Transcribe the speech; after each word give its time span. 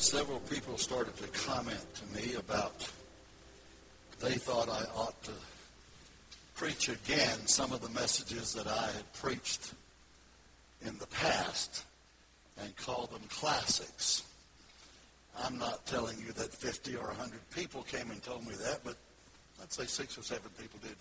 several 0.00 0.40
people 0.40 0.78
started 0.78 1.14
to 1.18 1.26
comment 1.28 1.84
to 1.94 2.16
me 2.16 2.34
about 2.34 2.90
they 4.18 4.32
thought 4.32 4.68
I 4.68 4.84
ought 4.96 5.22
to 5.24 5.32
preach 6.54 6.88
again 6.88 7.46
some 7.46 7.72
of 7.72 7.82
the 7.82 7.88
messages 7.90 8.54
that 8.54 8.66
I 8.66 8.86
had 8.92 9.12
preached 9.12 9.74
in 10.82 10.96
the 10.98 11.06
past 11.08 11.84
and 12.60 12.74
call 12.76 13.06
them 13.06 13.20
classics. 13.28 14.24
I'm 15.44 15.58
not 15.58 15.84
telling 15.84 16.18
you 16.18 16.32
that 16.32 16.52
50 16.52 16.96
or 16.96 17.08
100 17.08 17.38
people 17.54 17.82
came 17.82 18.10
and 18.10 18.22
told 18.22 18.46
me 18.46 18.54
that, 18.54 18.80
but 18.82 18.96
I'd 19.62 19.72
say 19.72 19.84
six 19.84 20.16
or 20.16 20.22
seven 20.22 20.50
people 20.58 20.78
did 20.82 20.96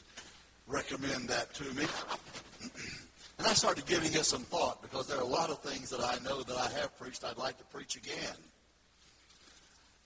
recommend 0.68 1.30
that 1.30 1.54
to 1.54 1.64
me. 1.74 1.86
and 3.40 3.48
I 3.48 3.54
started 3.54 3.86
giving 3.86 4.14
it 4.14 4.26
some 4.26 4.44
thought 4.44 4.82
because 4.82 5.08
there 5.08 5.18
are 5.18 5.24
a 5.24 5.26
lot 5.26 5.50
of 5.50 5.60
things 5.60 5.90
that 5.90 6.02
I 6.02 6.18
know 6.24 6.44
that 6.44 6.58
I 6.58 6.70
have 6.80 6.98
preached 7.00 7.24
I'd 7.24 7.38
like 7.38 7.58
to 7.60 7.66
preach 7.66 7.96
again. 7.96 8.36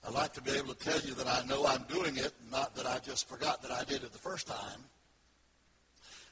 I'd 0.06 0.12
like 0.12 0.34
to 0.34 0.42
be 0.42 0.50
able 0.52 0.74
to 0.74 0.84
tell 0.84 1.00
you 1.00 1.14
that 1.14 1.26
I 1.26 1.46
know 1.46 1.66
I'm 1.66 1.84
doing 1.84 2.16
it, 2.16 2.32
not 2.50 2.74
that 2.76 2.86
I 2.86 2.98
just 2.98 3.28
forgot 3.28 3.62
that 3.62 3.70
I 3.70 3.84
did 3.84 4.02
it 4.02 4.12
the 4.12 4.18
first 4.18 4.46
time. 4.46 4.84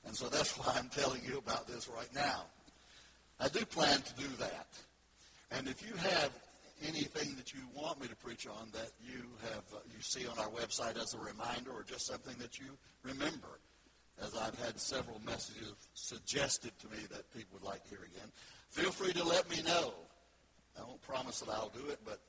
And 0.05 0.15
so 0.15 0.29
that's 0.29 0.53
why 0.59 0.75
I'm 0.77 0.89
telling 0.89 1.23
you 1.27 1.39
about 1.39 1.67
this 1.67 1.89
right 1.89 2.13
now. 2.15 2.43
I 3.41 3.49
do 3.49 3.65
plan 3.65 4.01
to 4.03 4.15
do 4.15 4.29
that. 4.39 4.67
And 5.51 5.69
if 5.69 5.83
you 5.87 5.95
have 5.97 6.31
anything 6.87 7.35
that 7.37 7.53
you 7.55 7.61
want 7.75 8.01
me 8.01 8.09
to 8.09 8.17
preach 8.17 8.47
on 8.47 8.69
that 8.73 8.91
you 9.01 9.23
have 9.43 9.63
uh, 9.73 9.79
you 9.87 10.01
see 10.01 10.27
on 10.27 10.39
our 10.39 10.49
website 10.51 11.01
as 11.01 11.15
a 11.15 11.19
reminder 11.19 11.71
or 11.71 11.85
just 11.85 12.07
something 12.07 12.35
that 12.39 12.59
you 12.59 12.67
remember, 13.05 13.61
as 14.23 14.37
I've 14.37 14.59
had 14.65 14.79
several 14.79 15.21
messages 15.25 15.73
suggested 15.95 16.73
to 16.81 16.89
me 16.89 16.99
that 17.11 17.33
people 17.33 17.59
would 17.61 17.69
like 17.69 17.83
to 17.85 17.91
hear 17.91 18.01
again, 18.01 18.29
feel 18.71 18.91
free 18.91 19.13
to 19.13 19.25
let 19.25 19.49
me 19.51 19.63
know. 19.63 19.95
I 20.79 20.83
won't 20.85 21.03
promise 21.03 21.41
that 21.41 21.51
I'll 21.51 21.73
do 21.75 21.89
it, 21.91 22.01
but 22.05 22.21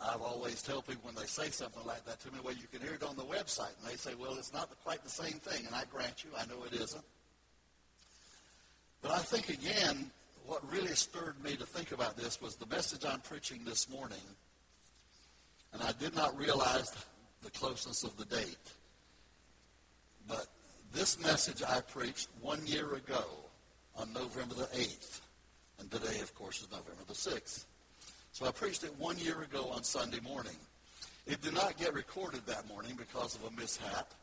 I've 0.00 0.22
always 0.22 0.62
tell 0.62 0.82
people 0.82 1.02
when 1.04 1.14
they 1.14 1.26
say 1.26 1.50
something 1.50 1.84
like 1.86 2.04
that 2.04 2.20
to 2.20 2.32
me, 2.32 2.38
well, 2.42 2.54
you 2.54 2.66
can 2.70 2.80
hear 2.80 2.94
it 2.94 3.02
on 3.02 3.16
the 3.16 3.24
website. 3.24 3.72
And 3.80 3.90
they 3.90 3.96
say, 3.96 4.14
well, 4.14 4.36
it's 4.36 4.52
not 4.52 4.68
quite 4.84 5.02
the 5.04 5.10
same 5.10 5.38
thing. 5.38 5.64
And 5.66 5.74
I 5.74 5.84
grant 5.90 6.24
you, 6.24 6.30
I 6.36 6.46
know 6.46 6.64
it 6.64 6.80
isn't. 6.80 7.04
But 9.00 9.12
I 9.12 9.18
think, 9.18 9.48
again, 9.48 10.10
what 10.46 10.68
really 10.70 10.94
stirred 10.94 11.42
me 11.42 11.56
to 11.56 11.66
think 11.66 11.92
about 11.92 12.16
this 12.16 12.40
was 12.40 12.56
the 12.56 12.66
message 12.66 13.04
I'm 13.04 13.20
preaching 13.20 13.60
this 13.64 13.88
morning. 13.88 14.18
And 15.72 15.82
I 15.82 15.92
did 15.92 16.14
not 16.14 16.36
realize 16.36 16.92
the 17.42 17.50
closeness 17.50 18.04
of 18.04 18.16
the 18.16 18.24
date. 18.24 18.56
But 20.28 20.46
this 20.92 21.20
message 21.22 21.62
I 21.66 21.80
preached 21.80 22.28
one 22.40 22.64
year 22.66 22.94
ago 22.94 23.24
on 23.96 24.12
November 24.12 24.54
the 24.54 24.66
8th. 24.66 25.20
And 25.78 25.90
today, 25.90 26.20
of 26.20 26.34
course, 26.34 26.60
is 26.60 26.70
November 26.70 27.02
the 27.06 27.14
6th. 27.14 27.64
So 28.32 28.46
I 28.46 28.50
preached 28.50 28.82
it 28.82 28.98
one 28.98 29.18
year 29.18 29.42
ago 29.42 29.70
on 29.70 29.84
Sunday 29.84 30.20
morning. 30.20 30.56
It 31.26 31.42
did 31.42 31.52
not 31.52 31.76
get 31.76 31.92
recorded 31.92 32.46
that 32.46 32.66
morning 32.66 32.94
because 32.96 33.34
of 33.34 33.44
a 33.44 33.60
mishap. 33.60 34.14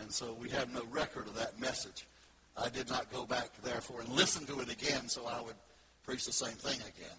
And 0.00 0.12
so 0.12 0.34
we 0.34 0.50
have 0.50 0.72
no 0.72 0.82
record 0.90 1.26
of 1.26 1.34
that 1.36 1.58
message. 1.58 2.06
I 2.56 2.68
did 2.68 2.90
not 2.90 3.10
go 3.10 3.24
back, 3.24 3.48
therefore, 3.64 4.02
and 4.02 4.10
listen 4.10 4.44
to 4.46 4.60
it 4.60 4.70
again 4.70 5.08
so 5.08 5.26
I 5.26 5.40
would 5.40 5.54
preach 6.04 6.26
the 6.26 6.32
same 6.32 6.56
thing 6.56 6.78
again. 6.80 7.16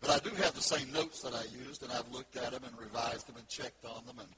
But 0.00 0.10
I 0.10 0.18
do 0.20 0.34
have 0.36 0.54
the 0.54 0.60
same 0.60 0.92
notes 0.92 1.20
that 1.22 1.34
I 1.34 1.42
used, 1.66 1.82
and 1.82 1.90
I've 1.90 2.10
looked 2.12 2.36
at 2.36 2.52
them 2.52 2.62
and 2.64 2.78
revised 2.78 3.26
them 3.26 3.36
and 3.36 3.48
checked 3.48 3.84
on 3.84 4.06
them 4.06 4.18
and 4.20 4.28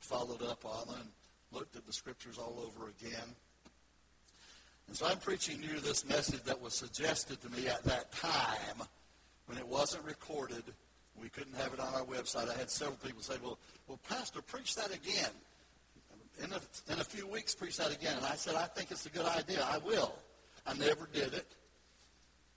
followed 0.00 0.42
up 0.42 0.64
on 0.64 0.86
them 0.86 0.96
and 1.00 1.10
looked 1.52 1.76
at 1.76 1.86
the 1.86 1.92
scriptures 1.92 2.38
all 2.38 2.56
over 2.64 2.88
again. 2.88 3.28
And 4.88 4.96
so 4.96 5.06
I'm 5.06 5.18
preaching 5.18 5.62
you 5.62 5.78
this 5.80 6.08
message 6.08 6.42
that 6.44 6.60
was 6.60 6.72
suggested 6.72 7.40
to 7.42 7.50
me 7.50 7.68
at 7.68 7.84
that 7.84 8.10
time 8.12 8.86
when 9.50 9.58
it 9.58 9.66
wasn't 9.66 10.04
recorded. 10.04 10.62
We 11.20 11.28
couldn't 11.28 11.56
have 11.56 11.74
it 11.74 11.80
on 11.80 11.92
our 11.92 12.04
website. 12.04 12.48
I 12.48 12.56
had 12.56 12.70
several 12.70 12.96
people 12.98 13.20
say, 13.20 13.34
well, 13.42 13.58
well 13.88 13.98
Pastor, 14.08 14.40
preach 14.42 14.76
that 14.76 14.94
again 14.94 15.32
in 16.40 16.52
a, 16.52 16.92
in 16.92 17.00
a 17.00 17.04
few 17.04 17.26
weeks, 17.26 17.52
preach 17.52 17.76
that 17.78 17.92
again. 17.92 18.16
And 18.16 18.24
I 18.24 18.36
said, 18.36 18.54
I 18.54 18.66
think 18.66 18.92
it's 18.92 19.06
a 19.06 19.10
good 19.10 19.26
idea. 19.26 19.66
I 19.68 19.78
will. 19.78 20.14
I 20.68 20.74
never 20.74 21.08
did 21.12 21.34
it. 21.34 21.48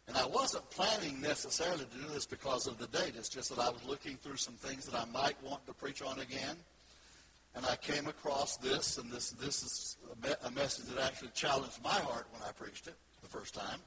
And 0.07 0.15
I 0.15 0.27
wasn't 0.27 0.69
planning 0.69 1.19
necessarily 1.19 1.85
to 1.85 1.97
do 1.97 2.13
this 2.13 2.27
because 2.27 2.67
of 2.67 2.77
the 2.77 2.85
date. 2.87 3.13
It's 3.17 3.27
just 3.27 3.49
that 3.49 3.59
I 3.59 3.69
was 3.69 3.83
looking 3.87 4.17
through 4.17 4.37
some 4.37 4.53
things 4.53 4.85
that 4.85 4.95
I 4.95 5.05
might 5.11 5.41
want 5.43 5.65
to 5.65 5.73
preach 5.73 6.03
on 6.03 6.19
again. 6.19 6.57
And 7.55 7.65
I 7.65 7.75
came 7.75 8.05
across 8.07 8.57
this, 8.57 8.99
and 8.99 9.11
this, 9.11 9.31
this 9.31 9.63
is 9.63 9.97
a, 10.11 10.27
me- 10.27 10.35
a 10.45 10.51
message 10.51 10.85
that 10.85 11.03
actually 11.03 11.31
challenged 11.33 11.83
my 11.83 11.89
heart 11.89 12.27
when 12.31 12.43
I 12.47 12.51
preached 12.51 12.85
it 12.85 12.95
the 13.23 13.29
first 13.29 13.55
time. 13.55 13.79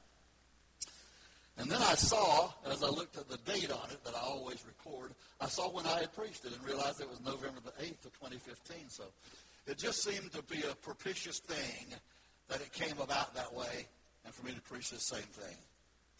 And 1.59 1.71
then 1.71 1.81
I 1.81 1.95
saw, 1.95 2.51
as 2.67 2.83
I 2.83 2.89
looked 2.89 3.17
at 3.17 3.29
the 3.29 3.39
date 3.51 3.71
on 3.71 3.91
it 3.91 4.05
that 4.05 4.15
I 4.15 4.21
always 4.21 4.63
record, 4.67 5.13
I 5.41 5.47
saw 5.47 5.71
when 5.71 5.87
I 5.87 6.01
had 6.01 6.13
preached 6.15 6.45
it 6.45 6.53
and 6.53 6.63
realized 6.65 7.01
it 7.01 7.09
was 7.09 7.21
November 7.21 7.61
the 7.65 7.83
8th 7.83 8.07
of 8.07 8.13
2015. 8.13 8.89
So 8.89 9.05
it 9.67 9.79
just 9.79 10.03
seemed 10.03 10.33
to 10.33 10.43
be 10.43 10.63
a 10.71 10.75
propitious 10.75 11.39
thing 11.39 11.87
that 12.49 12.61
it 12.61 12.73
came 12.73 12.99
about 13.01 13.35
that 13.35 13.55
way 13.55 13.87
and 14.25 14.35
for 14.35 14.45
me 14.45 14.53
to 14.53 14.61
preach 14.61 14.91
the 14.91 15.01
same 15.01 15.23
thing 15.23 15.57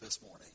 this 0.01 0.21
morning. 0.21 0.47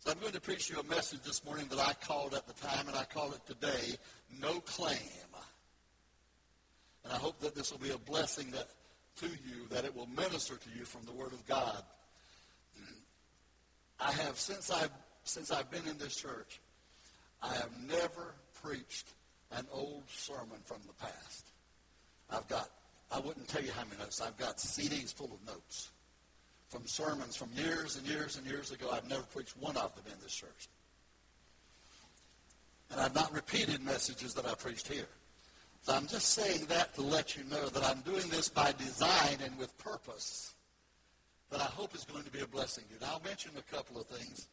So 0.00 0.10
I'm 0.10 0.18
going 0.18 0.32
to 0.32 0.40
preach 0.40 0.68
you 0.68 0.78
a 0.80 0.84
message 0.84 1.22
this 1.22 1.44
morning 1.44 1.66
that 1.70 1.78
I 1.78 1.94
called 2.04 2.34
at 2.34 2.46
the 2.46 2.54
time 2.54 2.88
and 2.88 2.96
I 2.96 3.04
call 3.04 3.32
it 3.32 3.40
today, 3.46 3.96
No 4.40 4.60
Claim. 4.60 4.98
And 7.04 7.12
I 7.12 7.16
hope 7.16 7.38
that 7.40 7.54
this 7.54 7.70
will 7.70 7.78
be 7.78 7.90
a 7.90 7.98
blessing 7.98 8.50
that, 8.50 8.68
to 9.20 9.26
you, 9.26 9.68
that 9.70 9.84
it 9.84 9.94
will 9.94 10.08
minister 10.08 10.56
to 10.56 10.68
you 10.76 10.84
from 10.84 11.02
the 11.04 11.12
Word 11.12 11.32
of 11.32 11.46
God. 11.46 11.82
I 14.00 14.10
have, 14.12 14.38
since 14.38 14.70
I've, 14.70 14.90
since 15.24 15.50
I've 15.50 15.70
been 15.70 15.86
in 15.86 15.98
this 15.98 16.16
church, 16.16 16.60
I 17.42 17.54
have 17.54 17.70
never 17.86 18.34
preached 18.62 19.08
an 19.52 19.66
old 19.72 20.04
sermon 20.08 20.58
from 20.64 20.78
the 20.86 20.94
past. 20.94 21.46
I've 22.30 22.48
got, 22.48 22.68
I 23.10 23.20
wouldn't 23.20 23.48
tell 23.48 23.62
you 23.62 23.70
how 23.70 23.84
many 23.84 23.98
notes. 23.98 24.20
I've 24.20 24.36
got 24.36 24.56
CDs 24.56 25.12
full 25.12 25.32
of 25.32 25.46
notes 25.46 25.90
from 26.68 26.86
sermons 26.86 27.36
from 27.36 27.50
years 27.54 27.96
and 27.96 28.06
years 28.06 28.36
and 28.36 28.46
years 28.46 28.72
ago. 28.72 28.90
I've 28.92 29.08
never 29.08 29.22
preached 29.22 29.56
one 29.58 29.76
of 29.76 29.94
them 29.94 30.04
in 30.12 30.20
this 30.22 30.34
church. 30.34 30.68
And 32.90 33.00
I've 33.00 33.14
not 33.14 33.32
repeated 33.32 33.82
messages 33.82 34.34
that 34.34 34.46
I 34.46 34.54
preached 34.54 34.88
here. 34.88 35.08
So 35.82 35.92
I'm 35.92 36.06
just 36.06 36.30
saying 36.30 36.66
that 36.66 36.94
to 36.94 37.02
let 37.02 37.36
you 37.36 37.44
know 37.44 37.68
that 37.68 37.84
I'm 37.84 38.00
doing 38.00 38.28
this 38.28 38.48
by 38.48 38.72
design 38.72 39.38
and 39.44 39.56
with 39.58 39.76
purpose 39.78 40.54
that 41.54 41.62
I 41.62 41.70
hope 41.70 41.94
is 41.94 42.04
going 42.04 42.24
to 42.24 42.30
be 42.30 42.40
a 42.40 42.48
blessing 42.48 42.82
to 42.88 42.94
you. 42.94 43.00
Now, 43.00 43.14
I'll 43.14 43.22
mention 43.24 43.52
a 43.56 43.74
couple 43.74 44.00
of 44.00 44.08
things. 44.08 44.48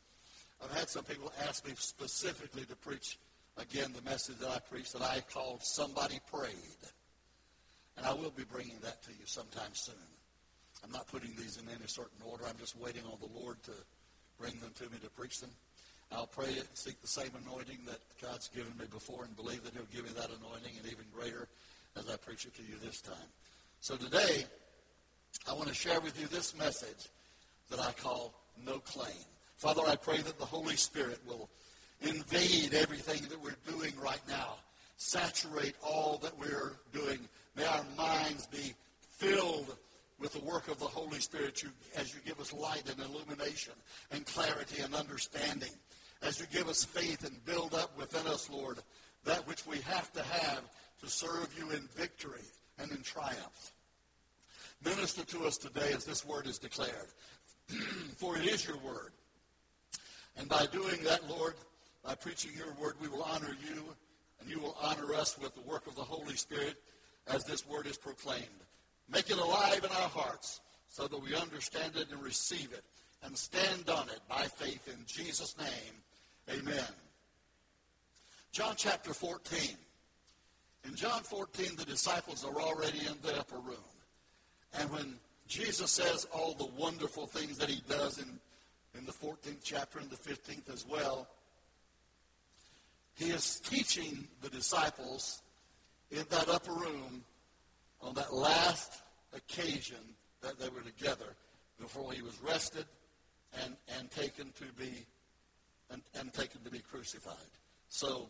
I've 0.63 0.71
had 0.77 0.87
some 0.87 1.03
people 1.03 1.33
ask 1.47 1.65
me 1.65 1.73
specifically 1.75 2.63
to 2.65 2.75
preach 2.75 3.17
again 3.57 3.91
the 3.95 4.07
message 4.07 4.37
that 4.37 4.49
I 4.49 4.59
preached 4.59 4.93
that 4.93 5.01
I 5.01 5.23
called 5.33 5.63
Somebody 5.63 6.19
Prayed. 6.31 6.53
And 7.97 8.05
I 8.05 8.13
will 8.13 8.29
be 8.29 8.43
bringing 8.43 8.77
that 8.83 9.01
to 9.03 9.09
you 9.09 9.25
sometime 9.25 9.73
soon. 9.73 9.95
I'm 10.83 10.91
not 10.91 11.07
putting 11.07 11.31
these 11.35 11.57
in 11.57 11.67
any 11.69 11.87
certain 11.87 12.21
order. 12.23 12.43
I'm 12.47 12.57
just 12.59 12.77
waiting 12.77 13.01
on 13.11 13.17
the 13.19 13.39
Lord 13.39 13.61
to 13.63 13.71
bring 14.39 14.59
them 14.59 14.71
to 14.75 14.83
me 14.83 14.99
to 15.03 15.09
preach 15.09 15.39
them. 15.39 15.49
I'll 16.11 16.27
pray 16.27 16.49
and 16.49 16.67
seek 16.75 17.01
the 17.01 17.07
same 17.07 17.31
anointing 17.47 17.79
that 17.87 17.99
God's 18.21 18.47
given 18.49 18.73
me 18.77 18.85
before 18.91 19.23
and 19.23 19.35
believe 19.35 19.63
that 19.63 19.73
he'll 19.73 19.89
give 19.91 20.05
me 20.05 20.11
that 20.19 20.29
anointing 20.29 20.77
and 20.77 20.85
even 20.85 21.05
greater 21.11 21.47
as 21.97 22.07
I 22.09 22.17
preach 22.17 22.45
it 22.45 22.53
to 22.57 22.61
you 22.61 22.77
this 22.83 23.01
time. 23.01 23.29
So 23.79 23.95
today, 23.95 24.45
I 25.49 25.53
want 25.53 25.67
to 25.67 25.73
share 25.73 25.99
with 26.01 26.19
you 26.19 26.27
this 26.27 26.57
message 26.57 27.09
that 27.69 27.79
I 27.79 27.91
call 27.93 28.33
No 28.65 28.79
Claim. 28.79 29.25
Father, 29.57 29.81
I 29.87 29.95
pray 29.95 30.17
that 30.17 30.39
the 30.39 30.45
Holy 30.45 30.75
Spirit 30.75 31.19
will 31.27 31.49
invade 32.01 32.73
everything 32.73 33.21
that 33.29 33.41
we're 33.41 33.55
doing 33.71 33.93
right 34.01 34.21
now, 34.27 34.55
saturate 34.97 35.75
all 35.83 36.19
that 36.23 36.37
we're 36.39 36.73
doing 36.93 37.19
May 37.55 37.65
our 37.65 37.85
minds 37.97 38.47
be 38.47 38.73
filled 39.09 39.75
with 40.19 40.33
the 40.33 40.45
work 40.45 40.67
of 40.67 40.79
the 40.79 40.85
Holy 40.85 41.19
Spirit 41.19 41.63
you, 41.63 41.69
as 41.95 42.13
you 42.13 42.21
give 42.25 42.39
us 42.39 42.53
light 42.53 42.89
and 42.89 42.99
illumination 42.99 43.73
and 44.11 44.25
clarity 44.25 44.81
and 44.81 44.93
understanding. 44.95 45.71
As 46.21 46.39
you 46.39 46.45
give 46.51 46.69
us 46.69 46.85
faith 46.85 47.25
and 47.25 47.43
build 47.45 47.73
up 47.73 47.97
within 47.97 48.27
us, 48.27 48.49
Lord, 48.49 48.77
that 49.25 49.45
which 49.47 49.65
we 49.65 49.79
have 49.79 50.13
to 50.13 50.23
have 50.23 50.61
to 51.01 51.09
serve 51.09 51.49
you 51.57 51.71
in 51.71 51.87
victory 51.95 52.45
and 52.79 52.91
in 52.91 53.01
triumph. 53.01 53.71
Minister 54.83 55.23
to 55.25 55.45
us 55.45 55.57
today 55.57 55.91
as 55.95 56.05
this 56.05 56.25
word 56.25 56.47
is 56.47 56.57
declared. 56.57 57.09
For 58.17 58.37
it 58.37 58.45
is 58.45 58.65
your 58.65 58.77
word. 58.77 59.11
And 60.37 60.49
by 60.49 60.65
doing 60.71 61.03
that, 61.03 61.29
Lord, 61.29 61.55
by 62.03 62.15
preaching 62.15 62.51
your 62.55 62.73
word, 62.81 62.95
we 62.99 63.07
will 63.07 63.23
honor 63.23 63.55
you 63.67 63.83
and 64.39 64.49
you 64.49 64.59
will 64.59 64.75
honor 64.81 65.13
us 65.13 65.37
with 65.37 65.53
the 65.53 65.61
work 65.61 65.85
of 65.87 65.95
the 65.95 66.01
Holy 66.01 66.35
Spirit 66.35 66.75
as 67.27 67.43
this 67.43 67.67
word 67.67 67.85
is 67.85 67.97
proclaimed. 67.97 68.45
Make 69.11 69.29
it 69.29 69.37
alive 69.37 69.83
in 69.83 69.91
our 69.91 70.09
hearts 70.09 70.61
so 70.87 71.07
that 71.07 71.21
we 71.21 71.35
understand 71.35 71.95
it 71.95 72.07
and 72.11 72.21
receive 72.23 72.71
it 72.73 72.83
and 73.23 73.37
stand 73.37 73.89
on 73.89 74.09
it 74.09 74.19
by 74.27 74.43
faith 74.43 74.87
in 74.87 75.05
Jesus' 75.05 75.55
name. 75.57 76.57
Amen. 76.59 76.85
John 78.51 78.73
chapter 78.75 79.13
14. 79.13 79.59
In 80.85 80.95
John 80.95 81.21
14, 81.21 81.75
the 81.75 81.85
disciples 81.85 82.43
are 82.43 82.59
already 82.59 82.99
in 82.99 83.15
the 83.21 83.39
upper 83.39 83.59
room. 83.59 83.75
And 84.79 84.89
when 84.91 85.15
Jesus 85.47 85.91
says 85.91 86.27
all 86.33 86.53
the 86.53 86.69
wonderful 86.81 87.27
things 87.27 87.57
that 87.57 87.69
he 87.69 87.81
does 87.89 88.17
in, 88.17 88.39
in 88.97 89.05
the 89.05 89.11
14th 89.11 89.61
chapter 89.63 89.99
and 89.99 90.09
the 90.09 90.15
15th 90.15 90.73
as 90.73 90.85
well, 90.87 91.27
he 93.15 93.29
is 93.29 93.59
teaching 93.59 94.27
the 94.41 94.49
disciples 94.49 95.41
in 96.09 96.23
that 96.29 96.49
upper 96.49 96.73
room 96.73 97.23
on 98.01 98.13
that 98.15 98.33
last 98.33 99.03
occasion 99.35 99.97
that 100.41 100.59
they 100.59 100.69
were 100.69 100.81
together 100.81 101.35
before 101.79 102.11
he 102.11 102.21
was 102.21 102.37
arrested 102.45 102.85
and, 103.63 103.75
and 103.99 104.09
taken 104.11 104.51
to 104.53 104.63
be 104.77 105.05
and, 105.91 106.01
and 106.19 106.33
taken 106.33 106.61
to 106.63 106.71
be 106.71 106.79
crucified. 106.79 107.35
So 107.89 108.29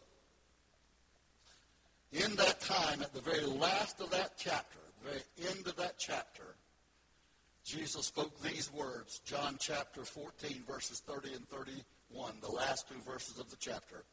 in 2.11 2.35
that 2.35 2.59
time, 2.59 3.01
at 3.01 3.13
the 3.13 3.21
very 3.21 3.45
last 3.45 4.01
of 4.01 4.09
that 4.11 4.33
chapter, 4.37 4.79
very 5.03 5.21
end 5.49 5.67
of 5.67 5.75
that 5.77 5.97
chapter, 5.97 6.55
Jesus 7.63 8.07
spoke 8.07 8.41
these 8.41 8.71
words, 8.73 9.19
John 9.25 9.57
chapter 9.59 10.03
14, 10.03 10.63
verses 10.67 11.01
30 11.05 11.33
and 11.33 11.47
31, 11.49 12.33
the 12.41 12.51
last 12.51 12.87
two 12.87 12.99
verses 13.09 13.39
of 13.39 13.49
the 13.49 13.57
chapter. 13.59 14.03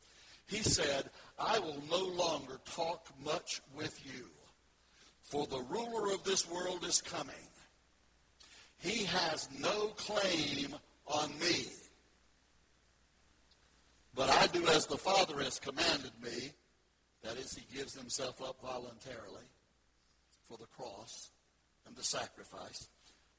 He 0.46 0.58
said, 0.58 1.10
I 1.38 1.58
will 1.58 1.82
no 1.90 2.04
longer 2.06 2.60
talk 2.64 3.06
much 3.24 3.60
with 3.76 3.98
you, 4.04 4.26
for 5.22 5.46
the 5.46 5.62
ruler 5.68 6.12
of 6.12 6.24
this 6.24 6.48
world 6.48 6.84
is 6.84 7.00
coming. 7.00 7.34
He 8.78 9.04
has 9.04 9.48
no 9.58 9.88
claim 9.96 10.74
on 11.06 11.38
me. 11.38 11.66
But 14.14 14.30
I 14.30 14.46
do 14.48 14.66
as 14.68 14.86
the 14.86 14.96
Father 14.96 15.40
has 15.40 15.58
commanded 15.58 16.12
me. 16.22 16.52
That 17.22 17.36
is, 17.36 17.54
he 17.54 17.76
gives 17.76 17.94
himself 17.94 18.40
up 18.42 18.60
voluntarily 18.62 19.44
for 20.48 20.56
the 20.56 20.66
cross 20.66 21.30
and 21.86 21.94
the 21.96 22.02
sacrifice. 22.02 22.88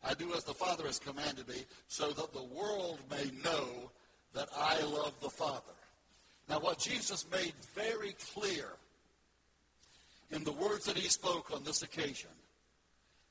I 0.04 0.14
do 0.14 0.34
as 0.34 0.44
the 0.44 0.54
Father 0.54 0.86
has 0.86 1.00
commanded 1.00 1.48
me, 1.48 1.66
so 1.88 2.12
that 2.12 2.34
the 2.34 2.44
world 2.44 3.00
may 3.10 3.32
know 3.44 3.92
that 4.34 4.48
I 4.56 4.82
love 4.84 5.14
the 5.22 5.30
Father. 5.30 5.62
Now, 6.48 6.60
what 6.60 6.80
Jesus 6.80 7.26
made 7.32 7.54
very 7.76 8.16
clear 8.34 8.68
in 10.32 10.44
the 10.44 10.52
words 10.52 10.86
that 10.86 10.98
he 10.98 11.10
spoke 11.10 11.52
on 11.54 11.64
this 11.64 11.82
occasion 11.82 12.30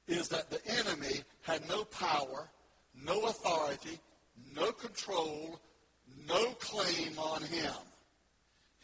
is 0.06 0.28
that 0.28 0.50
the 0.50 0.60
enemy 0.66 1.22
had 1.42 1.66
no 1.68 1.84
power, 1.84 2.48
no 3.04 3.26
authority, 3.26 3.98
no 4.54 4.72
control, 4.72 5.60
no 6.28 6.46
claim 6.60 7.18
on 7.18 7.42
him. 7.42 7.72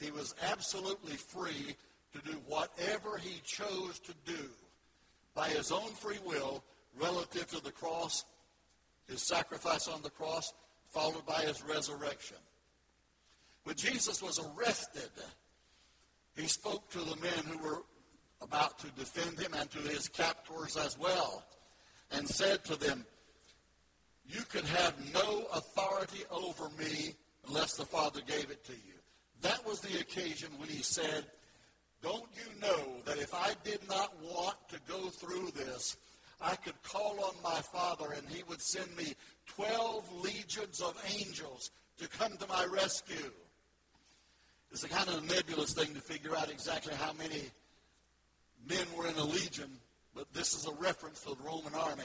He 0.01 0.11
was 0.11 0.35
absolutely 0.51 1.17
free 1.17 1.77
to 2.13 2.19
do 2.31 2.37
whatever 2.47 3.19
he 3.19 3.41
chose 3.45 3.99
to 4.01 4.13
do 4.25 4.49
by 5.35 5.49
his 5.49 5.73
own 5.73 5.91
free 5.91 6.19
will 6.25 6.63
relative 7.01 7.47
to 7.49 7.63
the 7.63 7.73
cross, 7.73 8.25
his 9.09 9.23
sacrifice 9.23 9.89
on 9.89 10.03
the 10.03 10.11
cross, 10.11 10.53
followed 10.91 11.27
by 11.27 11.43
his 11.43 11.63
resurrection. 11.65 12.37
When 13.65 13.77
Jesus 13.77 14.23
was 14.23 14.39
arrested, 14.39 15.11
he 16.37 16.47
spoke 16.47 16.89
to 16.91 16.99
the 16.99 17.17
men 17.17 17.45
who 17.47 17.59
were 17.59 17.83
about 18.41 18.79
to 18.81 18.89
defend 18.91 19.39
him 19.39 19.55
and 19.55 19.71
to 19.71 19.79
his 19.79 20.09
captors 20.09 20.77
as 20.77 20.99
well, 20.99 21.45
and 22.13 22.29
said 22.29 22.65
to 22.65 22.77
them, 22.77 23.05
You 24.29 24.43
could 24.43 24.67
have 24.67 24.95
no 25.13 25.47
authority 25.55 26.25
over 26.31 26.69
me 26.79 27.15
unless 27.49 27.75
the 27.75 27.87
Father 27.87 28.21
gave 28.27 28.51
it 28.51 28.65
to 28.65 28.73
you. 28.73 28.95
That 29.41 29.67
was 29.67 29.81
the 29.81 29.99
occasion 30.01 30.51
when 30.59 30.69
he 30.69 30.83
said, 30.83 31.27
Don't 32.05 32.29
you 32.37 32.61
know 32.61 33.01
that 33.07 33.17
if 33.17 33.33
I 33.33 33.53
did 33.65 33.81
not 33.89 34.13
want 34.23 34.57
to 34.69 34.79
go 34.87 35.09
through 35.09 35.53
this, 35.57 35.97
I 36.39 36.55
could 36.55 36.81
call 36.83 37.19
on 37.25 37.33
my 37.43 37.61
Father 37.63 38.13
and 38.15 38.29
he 38.29 38.43
would 38.43 38.61
send 38.61 38.95
me 38.95 39.15
12 39.47 40.23
legions 40.23 40.83
of 40.83 41.03
angels 41.19 41.71
to 41.97 42.07
come 42.07 42.37
to 42.37 42.47
my 42.47 42.67
rescue? 42.67 43.33
It's 44.71 44.85
a 44.85 44.89
kind 44.89 45.09
of 45.09 45.25
a 45.25 45.35
nebulous 45.35 45.73
thing 45.73 45.95
to 45.95 46.01
figure 46.01 46.37
out 46.37 46.51
exactly 46.51 46.93
how 46.93 47.15
many 47.15 47.41
men 48.69 48.87
were 48.95 49.07
in 49.09 49.17
a 49.17 49.25
legion, 49.25 49.71
but 50.15 50.31
this 50.35 50.55
is 50.55 50.67
a 50.67 50.75
reference 50.75 51.21
to 51.21 51.31
the 51.31 51.43
Roman 51.43 51.75
army 51.75 52.05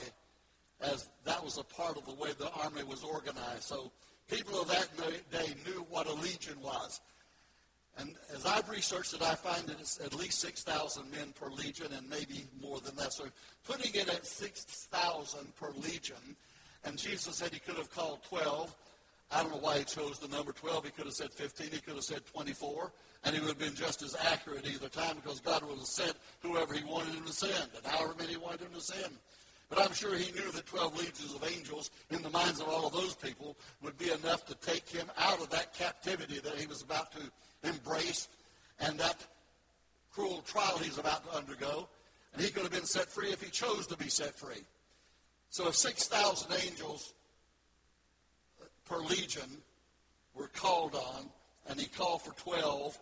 as 0.80 1.10
that 1.26 1.44
was 1.44 1.58
a 1.58 1.64
part 1.64 1.98
of 1.98 2.06
the 2.06 2.14
way 2.14 2.30
the 2.40 2.50
army 2.64 2.86
was 2.86 3.04
organized. 3.04 3.64
So 3.64 3.92
people 4.32 4.62
of 4.62 4.70
that 4.70 4.88
day 5.30 5.54
knew 5.66 5.86
what 5.90 6.08
a 6.08 6.14
legion 6.14 6.56
was. 6.62 7.02
And 8.00 8.16
as 8.34 8.46
I've 8.46 8.70
researched 8.70 9.14
it, 9.14 9.22
I 9.22 9.36
find 9.36 9.68
that 9.68 9.80
it's 9.80 10.00
at 10.00 10.14
least 10.14 10.40
6,000 10.40 11.12
men 11.12 11.34
per 11.40 11.50
legion 11.50 11.88
and 11.98 12.10
maybe 12.10 12.46
more 12.62 12.80
than 12.80 12.96
that. 12.96 13.12
So 13.12 13.26
putting 13.68 13.94
it 13.94 14.08
at 14.08 14.26
6,000 14.26 15.56
per 15.58 15.72
legion, 15.72 16.36
and 16.86 16.98
Jesus 16.98 17.36
said 17.36 17.52
he 17.52 17.60
could 17.60 17.76
have 17.76 17.94
called 17.94 18.24
12. 18.24 18.74
I 19.32 19.44
don't 19.44 19.52
know 19.52 19.58
why 19.58 19.80
he 19.80 19.84
chose 19.84 20.18
the 20.18 20.34
number 20.34 20.54
12. 20.54 20.86
He 20.86 20.92
could 20.92 21.06
have 21.06 21.14
said 21.14 21.32
15. 21.34 21.72
He 21.72 21.80
could 21.80 21.96
have 21.96 22.04
said 22.04 22.26
24. 22.26 22.92
And 23.26 23.36
he 23.36 23.42
would 23.42 23.50
have 23.50 23.60
been 23.60 23.76
just 23.76 24.02
as 24.02 24.16
accurate 24.32 24.66
either 24.66 24.88
time 24.88 25.18
because 25.18 25.42
God 25.42 25.62
would 25.64 25.78
have 25.78 25.86
sent 25.86 26.14
whoever 26.42 26.74
he 26.74 26.84
wanted 26.86 27.14
him 27.14 27.26
to 27.26 27.34
send 27.34 27.70
and 27.76 27.86
however 27.86 28.16
many 28.18 28.32
he 28.32 28.38
wanted 28.38 28.62
him 28.62 28.74
to 28.74 28.82
send. 28.82 29.14
But 29.70 29.86
I'm 29.86 29.94
sure 29.94 30.16
he 30.16 30.32
knew 30.32 30.52
that 30.52 30.66
12 30.66 30.98
legions 30.98 31.36
of 31.36 31.44
angels 31.44 31.92
in 32.10 32.24
the 32.24 32.30
minds 32.30 32.60
of 32.60 32.70
all 32.70 32.88
of 32.88 32.94
those 32.94 33.14
people 33.14 33.56
would 33.84 33.98
be 34.00 34.10
enough 34.10 34.46
to 34.48 34.56
take 34.56 34.88
him 34.88 35.06
out 35.18 35.42
of 35.42 35.50
that 35.52 35.74
captivity 35.74 36.40
that 36.40 36.56
he 36.56 36.66
was 36.66 36.82
about 36.82 37.12
to 37.12 37.20
embrace 37.64 38.28
and 38.80 39.00
that 39.00 39.26
cruel 40.12 40.42
trial 40.46 40.78
he's 40.78 40.98
about 40.98 41.30
to 41.30 41.38
undergo. 41.38 41.88
And 42.34 42.42
he 42.42 42.52
could 42.52 42.64
have 42.64 42.72
been 42.72 42.86
set 42.86 43.08
free 43.08 43.30
if 43.30 43.42
he 43.42 43.50
chose 43.50 43.88
to 43.88 43.98
be 43.98 44.10
set 44.10 44.38
free. 44.38 44.64
So 45.50 45.68
if 45.68 45.76
6,000 45.76 46.52
angels 46.64 47.14
per 48.86 48.98
legion 48.98 49.50
were 50.36 50.48
called 50.48 50.96
on, 50.96 51.30
and 51.68 51.80
he 51.80 51.88
called 51.88 52.22
for 52.22 52.34
12, 52.34 52.98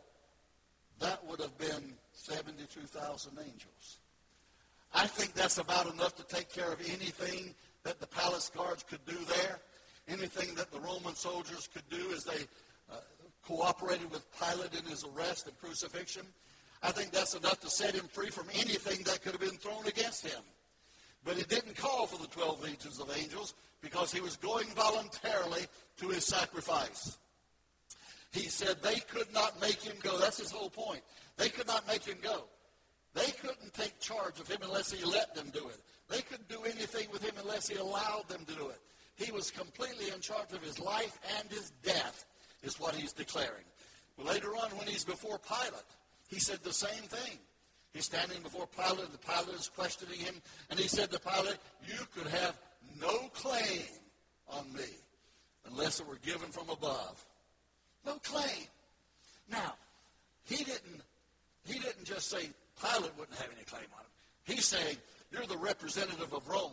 that 0.99 1.25
would 1.27 1.39
have 1.39 1.57
been 1.57 1.93
72,000 2.13 3.37
angels. 3.39 3.97
I 4.93 5.07
think 5.07 5.33
that's 5.33 5.57
about 5.57 5.91
enough 5.93 6.15
to 6.15 6.23
take 6.23 6.51
care 6.51 6.71
of 6.71 6.79
anything 6.81 7.53
that 7.83 7.99
the 7.99 8.07
palace 8.07 8.49
guards 8.55 8.83
could 8.83 9.05
do 9.05 9.17
there, 9.25 9.59
anything 10.07 10.55
that 10.55 10.71
the 10.71 10.79
Roman 10.79 11.15
soldiers 11.15 11.69
could 11.71 11.87
do 11.89 12.11
as 12.13 12.23
they 12.23 12.45
uh, 12.91 12.97
cooperated 13.47 14.11
with 14.11 14.25
Pilate 14.39 14.73
in 14.73 14.85
his 14.89 15.05
arrest 15.05 15.47
and 15.47 15.57
crucifixion. 15.59 16.23
I 16.83 16.91
think 16.91 17.11
that's 17.11 17.33
enough 17.33 17.59
to 17.61 17.69
set 17.69 17.95
him 17.95 18.07
free 18.07 18.29
from 18.29 18.47
anything 18.53 19.03
that 19.03 19.21
could 19.21 19.31
have 19.31 19.41
been 19.41 19.57
thrown 19.57 19.87
against 19.87 20.27
him. 20.27 20.41
But 21.23 21.37
he 21.37 21.43
didn't 21.43 21.75
call 21.75 22.07
for 22.07 22.21
the 22.21 22.27
12 22.27 22.63
legions 22.63 22.99
of 22.99 23.11
angels 23.17 23.53
because 23.81 24.11
he 24.11 24.21
was 24.21 24.35
going 24.37 24.67
voluntarily 24.75 25.65
to 25.99 26.09
his 26.09 26.25
sacrifice. 26.25 27.17
He 28.31 28.47
said 28.49 28.81
they 28.81 28.99
could 28.99 29.33
not 29.33 29.59
make 29.59 29.81
him 29.81 29.95
go. 30.03 30.19
That's 30.19 30.39
his 30.39 30.51
whole 30.51 30.69
point. 30.69 31.01
They 31.37 31.49
could 31.49 31.67
not 31.67 31.87
make 31.87 32.03
him 32.03 32.17
go. 32.21 32.43
They 33.13 33.31
couldn't 33.41 33.73
take 33.73 33.99
charge 33.99 34.39
of 34.39 34.47
him 34.47 34.59
unless 34.61 34.91
he 34.91 35.03
let 35.05 35.33
them 35.33 35.49
do 35.51 35.67
it. 35.69 35.79
They 36.09 36.21
couldn't 36.21 36.49
do 36.49 36.63
anything 36.63 37.07
with 37.11 37.23
him 37.23 37.33
unless 37.41 37.67
he 37.67 37.77
allowed 37.77 38.25
them 38.27 38.45
to 38.45 38.53
do 38.53 38.69
it. 38.69 38.79
He 39.15 39.31
was 39.31 39.49
completely 39.49 40.13
in 40.13 40.21
charge 40.21 40.53
of 40.53 40.61
his 40.61 40.79
life 40.79 41.17
and 41.39 41.49
his 41.49 41.71
death, 41.83 42.25
is 42.67 42.79
what 42.79 42.93
he's 42.93 43.13
declaring. 43.13 43.65
Later 44.23 44.49
on, 44.49 44.69
when 44.77 44.87
he's 44.87 45.05
before 45.05 45.39
Pilate, 45.39 45.91
he 46.27 46.39
said 46.39 46.59
the 46.63 46.73
same 46.73 47.03
thing. 47.03 47.39
He's 47.93 48.05
standing 48.05 48.43
before 48.43 48.67
Pilate, 48.67 49.05
and 49.05 49.13
the 49.13 49.17
Pilate 49.17 49.59
is 49.59 49.69
questioning 49.69 50.19
him, 50.19 50.35
and 50.69 50.79
he 50.79 50.87
said 50.87 51.09
to 51.11 51.19
Pilate, 51.19 51.57
You 51.87 52.05
could 52.15 52.27
have 52.27 52.59
no 53.01 53.29
claim 53.33 53.85
on 54.49 54.71
me 54.73 54.89
unless 55.69 55.99
it 55.99 56.07
were 56.07 56.19
given 56.23 56.49
from 56.51 56.69
above. 56.69 57.25
No 58.05 58.13
claim. 58.23 58.67
Now, 59.49 59.73
he 60.43 60.57
didn't 60.57 61.01
he 61.65 61.79
didn't 61.79 62.05
just 62.05 62.29
say 62.29 62.49
Pilate 62.81 63.11
wouldn't 63.17 63.37
have 63.37 63.49
any 63.53 63.65
claim 63.65 63.87
on 63.93 64.03
him. 64.03 64.55
He's 64.55 64.65
saying, 64.65 64.97
You're 65.31 65.45
the 65.45 65.57
representative 65.57 66.33
of 66.33 66.47
Rome. 66.47 66.71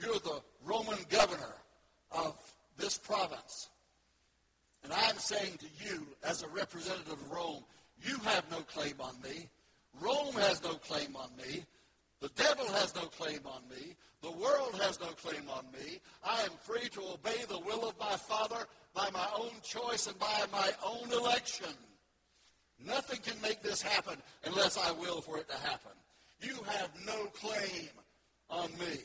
You're 0.00 0.18
the 0.20 0.40
Roman 0.64 0.98
governor 1.10 1.54
of 2.10 2.34
this 2.78 2.98
province. 2.98 3.68
And 4.84 4.92
I'm 4.92 5.18
saying 5.18 5.58
to 5.58 5.66
you, 5.84 6.06
as 6.24 6.42
a 6.42 6.48
representative 6.48 7.12
of 7.12 7.30
Rome, 7.30 7.64
you 8.02 8.18
have 8.24 8.48
no 8.50 8.58
claim 8.58 8.94
on 9.00 9.14
me. 9.22 9.48
Rome 10.00 10.34
has 10.34 10.62
no 10.62 10.74
claim 10.74 11.16
on 11.16 11.30
me. 11.36 11.64
The 12.20 12.28
devil 12.30 12.66
has 12.72 12.94
no 12.94 13.02
claim 13.02 13.40
on 13.46 13.62
me. 13.68 13.94
The 14.22 14.30
world 14.30 14.74
has 14.80 15.00
no 15.00 15.08
claim 15.08 15.48
on 15.50 15.64
me. 15.72 16.00
I 16.24 16.42
am 16.42 16.50
free 16.62 16.88
to 16.90 17.00
obey 17.12 17.44
the 17.48 17.60
will 17.60 17.88
of 17.88 17.98
my 17.98 18.16
Father 18.16 18.66
by 18.94 19.08
my 19.12 19.26
own 19.38 19.52
choice 19.62 20.06
and 20.06 20.18
by 20.18 20.44
my 20.50 20.70
own 20.84 21.12
election. 21.12 21.72
Nothing 22.84 23.20
can 23.20 23.40
make 23.40 23.62
this 23.62 23.82
happen 23.82 24.16
unless 24.44 24.78
I 24.78 24.90
will 24.92 25.20
for 25.20 25.38
it 25.38 25.48
to 25.48 25.56
happen. 25.56 25.92
You 26.40 26.56
have 26.66 26.90
no 27.06 27.26
claim 27.26 27.88
on 28.50 28.70
me. 28.78 28.98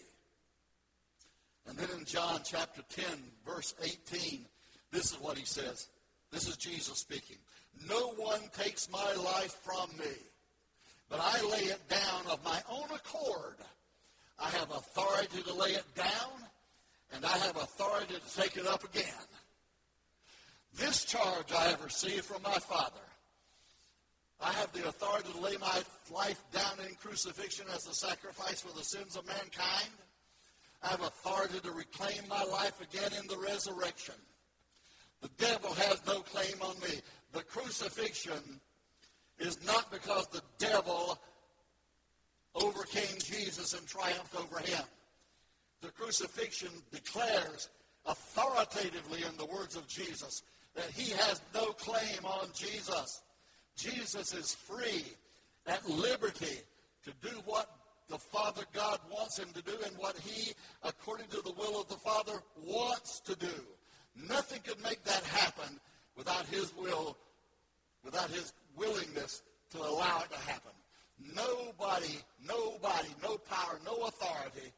And 1.68 1.78
then 1.78 1.90
in 1.98 2.06
John 2.06 2.42
chapter 2.44 2.82
10, 2.90 3.06
verse 3.46 3.76
18, 3.84 4.46
this 4.92 5.12
is 5.12 5.20
what 5.20 5.38
he 5.38 5.46
says. 5.46 5.88
This 6.32 6.48
is 6.48 6.58
Jesus 6.58 7.00
speaking. 7.00 7.38
No 7.88 8.10
one 8.16 8.42
takes 8.54 8.90
my 8.90 9.14
life 9.14 9.58
from 9.64 9.90
me 9.98 10.16
but 11.12 11.20
I 11.22 11.42
lay 11.52 11.66
it 11.66 11.90
down 11.90 12.26
of 12.32 12.44
my 12.46 12.60
own 12.72 12.90
accord. 12.96 13.58
I 14.40 14.50
have 14.52 14.72
authority 14.72 15.44
to 15.44 15.54
lay 15.54 15.72
it 15.72 15.84
down, 15.94 16.48
and 17.14 17.26
I 17.26 17.38
have 17.40 17.58
authority 17.58 18.16
to 18.16 18.42
take 18.42 18.56
it 18.56 18.66
up 18.66 18.86
again. 18.86 19.28
This 20.74 21.04
charge 21.04 21.52
I 21.52 21.66
have 21.66 21.84
received 21.84 22.24
from 22.24 22.42
my 22.44 22.58
Father. 22.60 23.02
I 24.40 24.54
have 24.54 24.72
the 24.72 24.88
authority 24.88 25.34
to 25.34 25.40
lay 25.40 25.58
my 25.58 25.82
life 26.16 26.42
down 26.54 26.80
in 26.88 26.96
crucifixion 26.96 27.66
as 27.76 27.86
a 27.88 27.94
sacrifice 27.94 28.62
for 28.62 28.76
the 28.76 28.84
sins 28.84 29.18
of 29.18 29.28
mankind. 29.28 29.92
I 30.82 30.88
have 30.88 31.02
authority 31.02 31.60
to 31.60 31.72
reclaim 31.72 32.24
my 32.30 32.44
life 32.46 32.80
again 32.82 33.12
in 33.20 33.28
the 33.28 33.38
resurrection. 33.38 34.16
The 35.22 35.30
devil 35.38 35.74
has 35.74 36.02
no 36.08 36.20
claim 36.22 36.62
on 36.62 36.80
me. 36.80 37.00
The 37.34 37.44
crucifixion 37.44 38.60
is 39.40 39.64
not 39.66 39.92
because 39.92 40.28
the 40.28 40.42
devil 40.58 41.20
overcame 42.56 43.18
Jesus 43.20 43.74
and 43.74 43.88
triumphed 43.88 44.36
over 44.36 44.60
him. 44.60 44.84
The 45.82 45.90
crucifixion 45.90 46.70
declares 46.92 47.70
authoritatively 48.06 49.24
in 49.24 49.38
the 49.38 49.46
words 49.46 49.76
of 49.76 49.88
Jesus 49.88 50.44
that 50.76 50.90
he 50.92 51.12
has 51.12 51.42
no 51.54 51.68
claim 51.74 52.26
on 52.26 52.50
Jesus. 52.54 53.22
Jesus 53.76 54.34
is 54.34 54.54
free, 54.54 55.06
at 55.68 55.88
liberty 55.88 56.60
to 57.04 57.12
do 57.22 57.36
what 57.46 57.70
the 58.10 58.18
Father 58.18 58.64
God 58.74 59.00
wants 59.12 59.40
him 59.40 59.50
to 59.54 59.62
do 59.62 59.74
and 59.86 59.98
what 59.98 60.18
he, 60.18 60.54
according 60.84 61.28
to 61.28 61.42
the 61.42 61.54
will 61.54 61.80
of 61.80 61.88
the 61.88 61.96
Father, 61.96 62.42
wants 62.64 63.20
to 63.22 63.36
do. 63.36 63.54
Nothing 64.16 64.60
could 64.64 64.82
make 64.84 65.04
that 65.04 65.24
happen 65.24 65.80
without 66.18 66.46
his 66.48 66.74
will, 66.76 67.18
without 68.04 68.30
his 68.30 68.54
willingness 68.76 69.42
to 69.72 69.80
allow 69.80 70.22
it 70.24 70.32
to 70.32 70.40
happen. 70.40 70.72
Nobody, 71.36 72.20
nobody, 72.46 73.10
no 73.22 73.38
power, 73.38 73.80
no 73.86 74.06
authority, 74.06 74.72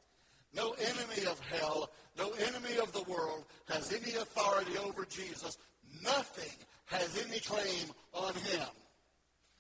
no 0.55 0.71
enemy 0.73 1.25
of 1.29 1.39
hell, 1.39 1.89
no 2.17 2.31
enemy 2.31 2.77
of 2.81 2.91
the 2.91 3.03
world 3.03 3.45
has 3.69 3.91
any 3.91 4.15
authority 4.15 4.77
over 4.77 5.05
Jesus. 5.05 5.57
Nothing 6.03 6.51
has 6.85 7.25
any 7.27 7.39
claim 7.39 7.87
on 8.13 8.33
him. 8.35 8.67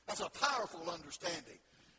That's 0.07 0.19
a 0.19 0.29
powerful 0.29 0.89
understanding 0.91 1.57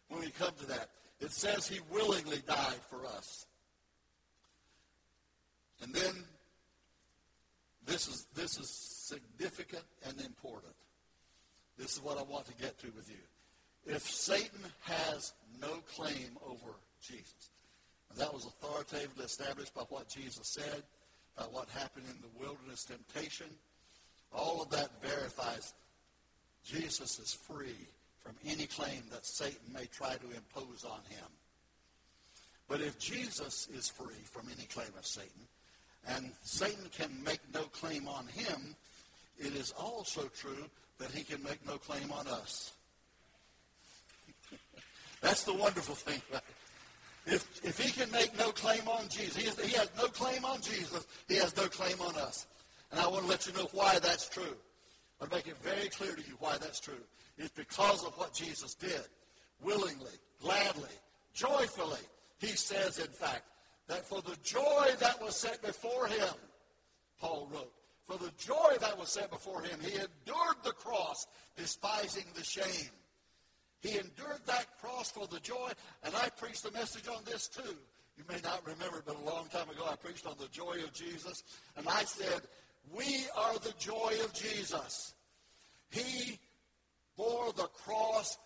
when 0.08 0.20
we 0.20 0.30
come 0.30 0.52
to 0.60 0.66
that. 0.66 0.90
It 1.20 1.32
says 1.32 1.66
he 1.66 1.80
willingly 1.90 2.42
died 2.46 2.80
for 2.88 3.06
us. 3.06 3.46
And 5.82 5.92
then 5.94 6.12
this 7.86 8.08
is 8.08 8.26
this 8.34 8.58
is 8.58 8.70
significant 8.70 9.84
and 10.06 10.20
important. 10.20 10.74
This 11.78 11.94
is 11.94 12.02
what 12.02 12.18
I 12.18 12.22
want 12.22 12.46
to 12.46 12.54
get 12.54 12.78
to 12.80 12.86
with 12.96 13.08
you. 13.08 13.92
If 13.94 14.02
Satan 14.02 14.60
has 14.80 15.32
no 15.60 15.82
claim 15.94 16.38
over 16.46 16.74
Jesus, 17.02 17.50
and 18.10 18.18
that 18.18 18.32
was 18.32 18.46
authoritatively 18.46 19.24
established 19.24 19.74
by 19.74 19.82
what 19.82 20.08
Jesus 20.08 20.48
said, 20.48 20.82
by 21.36 21.44
what 21.44 21.68
happened 21.70 22.06
in 22.08 22.20
the 22.22 22.38
wilderness 22.38 22.84
temptation, 22.84 23.48
all 24.32 24.62
of 24.62 24.70
that 24.70 24.90
verifies 25.02 25.74
Jesus 26.64 27.18
is 27.18 27.34
free 27.34 27.88
from 28.22 28.34
any 28.46 28.66
claim 28.66 29.02
that 29.10 29.26
Satan 29.26 29.72
may 29.72 29.86
try 29.86 30.14
to 30.14 30.26
impose 30.34 30.84
on 30.84 31.00
him. 31.10 31.28
But 32.68 32.80
if 32.80 32.98
Jesus 32.98 33.68
is 33.76 33.90
free 33.90 34.22
from 34.24 34.46
any 34.56 34.66
claim 34.66 34.88
of 34.96 35.06
Satan, 35.06 35.46
and 36.08 36.30
Satan 36.42 36.88
can 36.92 37.10
make 37.24 37.40
no 37.52 37.62
claim 37.62 38.06
on 38.08 38.26
him, 38.26 38.76
it 39.38 39.54
is 39.54 39.72
also 39.78 40.28
true 40.36 40.68
that 40.98 41.10
he 41.10 41.24
can 41.24 41.42
make 41.42 41.66
no 41.66 41.76
claim 41.76 42.12
on 42.12 42.26
us. 42.28 42.72
That's 45.20 45.44
the 45.44 45.54
wonderful 45.54 45.94
thing 45.94 46.20
If, 47.26 47.64
if 47.64 47.78
he 47.78 47.90
can 47.90 48.10
make 48.12 48.38
no 48.38 48.50
claim 48.50 48.86
on 48.86 49.08
Jesus, 49.08 49.36
he 49.36 49.46
has, 49.46 49.58
he 49.60 49.76
has 49.76 49.90
no 49.96 50.08
claim 50.08 50.44
on 50.44 50.60
Jesus, 50.60 51.06
he 51.28 51.36
has 51.36 51.56
no 51.56 51.66
claim 51.66 51.98
on 52.00 52.14
us. 52.16 52.46
And 52.92 53.00
I 53.00 53.06
want 53.08 53.22
to 53.22 53.28
let 53.28 53.46
you 53.46 53.54
know 53.54 53.68
why 53.72 53.98
that's 53.98 54.28
true. 54.28 54.56
I'll 55.20 55.28
make 55.28 55.46
it 55.46 55.56
very 55.62 55.88
clear 55.88 56.14
to 56.14 56.20
you 56.20 56.36
why 56.38 56.58
that's 56.58 56.80
true. 56.80 57.02
It's 57.38 57.50
because 57.50 58.04
of 58.04 58.12
what 58.18 58.34
Jesus 58.34 58.74
did. 58.74 59.00
Willingly, 59.62 60.12
gladly, 60.42 60.90
joyfully. 61.32 62.00
He 62.38 62.48
says, 62.48 62.98
in 62.98 63.06
fact, 63.06 63.44
that 63.88 64.06
for 64.06 64.22
the 64.22 64.36
joy 64.42 64.88
that 65.00 65.20
was 65.22 65.36
set 65.36 65.62
before 65.62 66.06
him, 66.06 66.34
Paul 67.20 67.48
wrote, 67.52 67.72
for 68.04 68.18
the 68.18 68.32
joy 68.36 68.76
that 68.80 68.98
was 68.98 69.08
set 69.08 69.30
before 69.30 69.62
him, 69.62 69.78
he 69.80 69.92
endured 69.92 70.56
the 70.62 70.72
cross, 70.72 71.26
despising 71.56 72.24
the 72.34 72.44
shame. 72.44 72.90
He 73.80 73.98
endured 73.98 74.40
that 74.46 74.66
cross 74.80 75.10
for 75.10 75.26
the 75.26 75.40
joy, 75.40 75.70
and 76.02 76.14
I 76.14 76.28
preached 76.30 76.66
a 76.66 76.72
message 76.72 77.08
on 77.08 77.22
this 77.24 77.48
too. 77.48 77.76
You 78.16 78.24
may 78.28 78.40
not 78.42 78.66
remember, 78.66 79.02
but 79.04 79.16
a 79.16 79.30
long 79.30 79.48
time 79.48 79.68
ago 79.70 79.84
I 79.90 79.96
preached 79.96 80.26
on 80.26 80.36
the 80.38 80.48
joy 80.48 80.78
of 80.84 80.92
Jesus, 80.92 81.42
and 81.76 81.86
I 81.88 82.04
said, 82.04 82.42
we 82.92 83.24
are 83.36 83.58
the 83.58 83.74
joy 83.78 84.12
of 84.22 84.32
Jesus. 84.34 85.14
He 85.90 86.38
bore 87.16 87.52
the 87.52 87.68
cross 87.84 88.38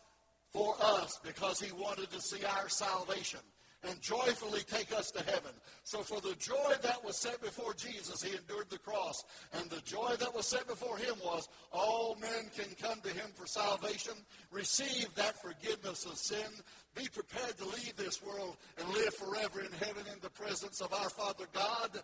for 0.53 0.77
us 0.81 1.21
because 1.25 1.61
he 1.61 1.73
wanted 1.73 2.11
to 2.11 2.21
see 2.21 2.45
our 2.45 2.69
salvation 2.69 3.41
and 3.85 4.01
joyfully 4.01 4.61
take 4.61 4.93
us 4.93 5.11
to 5.13 5.23
heaven. 5.23 5.53
So 5.85 6.01
for 6.03 6.21
the 6.21 6.35
joy 6.37 6.75
that 6.83 7.05
was 7.05 7.17
set 7.17 7.41
before 7.41 7.75
Jesus, 7.75 8.23
he 8.23 8.37
endured 8.37 8.71
the 8.71 8.79
cross. 8.79 9.25
And 9.53 9.71
the 9.71 9.81
joy 9.83 10.15
that 10.19 10.35
was 10.35 10.47
set 10.47 10.67
before 10.67 10.97
him 10.99 11.15
was 11.25 11.49
all 11.73 12.17
men 12.21 12.51
can 12.57 12.75
come 12.83 13.01
to 13.03 13.09
him 13.11 13.31
for 13.35 13.47
salvation, 13.47 14.15
receive 14.51 15.15
that 15.15 15.41
forgiveness 15.41 16.05
of 16.07 16.17
sin, 16.17 16.51
be 16.97 17.09
prepared 17.09 17.57
to 17.59 17.65
leave 17.65 17.97
this 17.97 18.23
world 18.23 18.57
and 18.79 18.89
live 18.91 19.15
forever 19.15 19.61
in 19.61 19.73
heaven 19.79 20.05
in 20.13 20.19
the 20.23 20.31
presence 20.31 20.81
of 20.81 20.93
our 20.93 21.11
Father 21.11 21.47
God. 21.53 22.03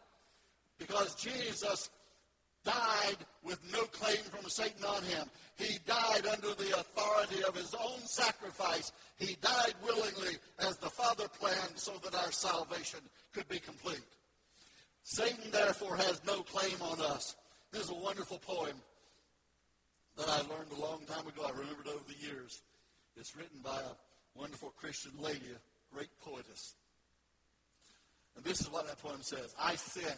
Because 0.79 1.15
Jesus 1.15 1.91
died 2.65 3.19
with 3.43 3.61
no 3.73 3.83
claim 3.85 4.23
from 4.25 4.49
Satan 4.49 4.85
on 4.85 5.03
him. 5.05 5.29
He 5.57 5.79
died 5.87 6.27
under 6.27 6.55
the 6.55 6.79
authority 6.79 7.45
of 7.45 7.55
his 7.57 7.75
own 7.75 8.01
sacrifice. 8.07 8.93
He 9.19 9.37
died 9.41 9.75
willingly 9.85 10.37
as 10.59 10.77
the 10.79 10.91
Father 10.91 11.29
planned 11.29 11.77
so 11.77 11.93
that 12.03 12.15
our 12.15 12.33
salvation 12.33 13.01
could 13.33 13.49
be 13.49 13.59
complete. 13.59 14.03
Satan, 15.03 15.51
therefore, 15.51 15.97
has 15.97 16.21
no 16.27 16.43
claim 16.43 16.81
on 16.81 17.01
us. 17.01 17.37
This 17.71 17.85
is 17.85 17.91
a 17.91 17.95
wonderful 17.95 18.39
poem 18.39 18.77
that 20.17 20.29
I 20.29 20.39
learned 20.39 20.73
a 20.77 20.81
long 20.81 21.01
time 21.07 21.27
ago. 21.27 21.43
I 21.47 21.51
remembered 21.51 21.89
over 21.89 22.05
the 22.09 22.27
years. 22.27 22.63
It's 23.17 23.37
written 23.37 23.61
by 23.63 23.77
a 23.77 24.39
wonderful 24.39 24.71
Christian 24.71 25.13
lady, 25.21 25.47
a 25.53 25.95
great 25.95 26.09
poetess. 26.21 26.75
And 28.37 28.45
this 28.45 28.61
is 28.61 28.71
what 28.71 28.87
that 28.87 28.99
poem 28.99 29.23
says 29.23 29.55
I 29.61 29.77
sinned 29.77 30.09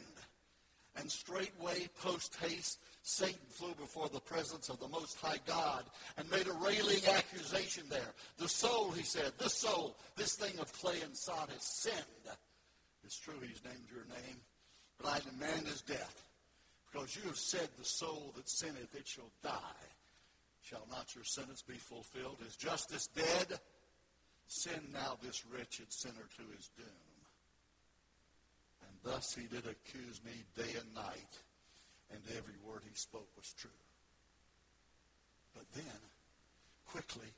and 0.99 1.11
straightway, 1.11 1.89
post 2.03 2.37
haste, 2.37 2.79
Satan 3.03 3.39
flew 3.51 3.75
before 3.75 4.09
the 4.09 4.21
presence 4.21 4.69
of 4.69 4.81
the 4.81 4.89
Most 4.89 5.21
High 5.21 5.39
God 5.47 5.85
and 6.17 6.31
made 6.31 6.49
a 6.49 6.53
railing 6.53 7.07
accusation 7.09 7.85
there. 7.89 8.15
The 8.39 8.49
soul, 8.49 8.91
he 8.91 9.05
said, 9.05 9.33
this 9.39 9.55
soul, 9.55 9.97
this 10.17 10.35
thing 10.35 10.59
of 10.59 10.73
clay 10.73 11.01
and 11.05 11.17
sod 11.17 11.51
has 11.51 11.63
sinned. 11.63 12.37
It's 13.05 13.19
true 13.19 13.35
he's 13.41 13.63
named 13.65 13.87
your 13.89 14.05
name, 14.07 14.37
but 15.01 15.09
I 15.09 15.21
demand 15.21 15.69
his 15.69 15.83
death. 15.83 16.25
Because 16.91 17.17
you 17.17 17.23
have 17.29 17.39
said 17.39 17.69
the 17.79 17.85
soul 17.85 18.33
that 18.37 18.49
sinneth, 18.49 18.95
it 18.97 19.07
shall 19.07 19.31
die. 19.43 19.87
Shall 20.63 20.87
not 20.91 21.15
your 21.15 21.25
sentence 21.25 21.63
be 21.63 21.77
fulfilled? 21.77 22.39
Is 22.45 22.57
justice 22.57 23.09
dead? 23.15 23.61
Send 24.49 24.93
now 24.93 25.17
this 25.23 25.45
wretched 25.47 25.93
sinner 25.93 26.27
to 26.37 26.57
his 26.57 26.71
doom. 26.77 27.06
Thus 29.07 29.37
he 29.37 29.47
did 29.47 29.65
accuse 29.67 30.21
me 30.25 30.33
day 30.57 30.75
and 30.81 30.95
night, 30.95 31.39
and 32.11 32.21
every 32.37 32.57
word 32.67 32.83
he 32.85 32.95
spoke 32.97 33.29
was 33.37 33.55
true. 33.57 33.71
But 35.55 35.65
then, 35.75 36.01
quickly, 36.89 37.29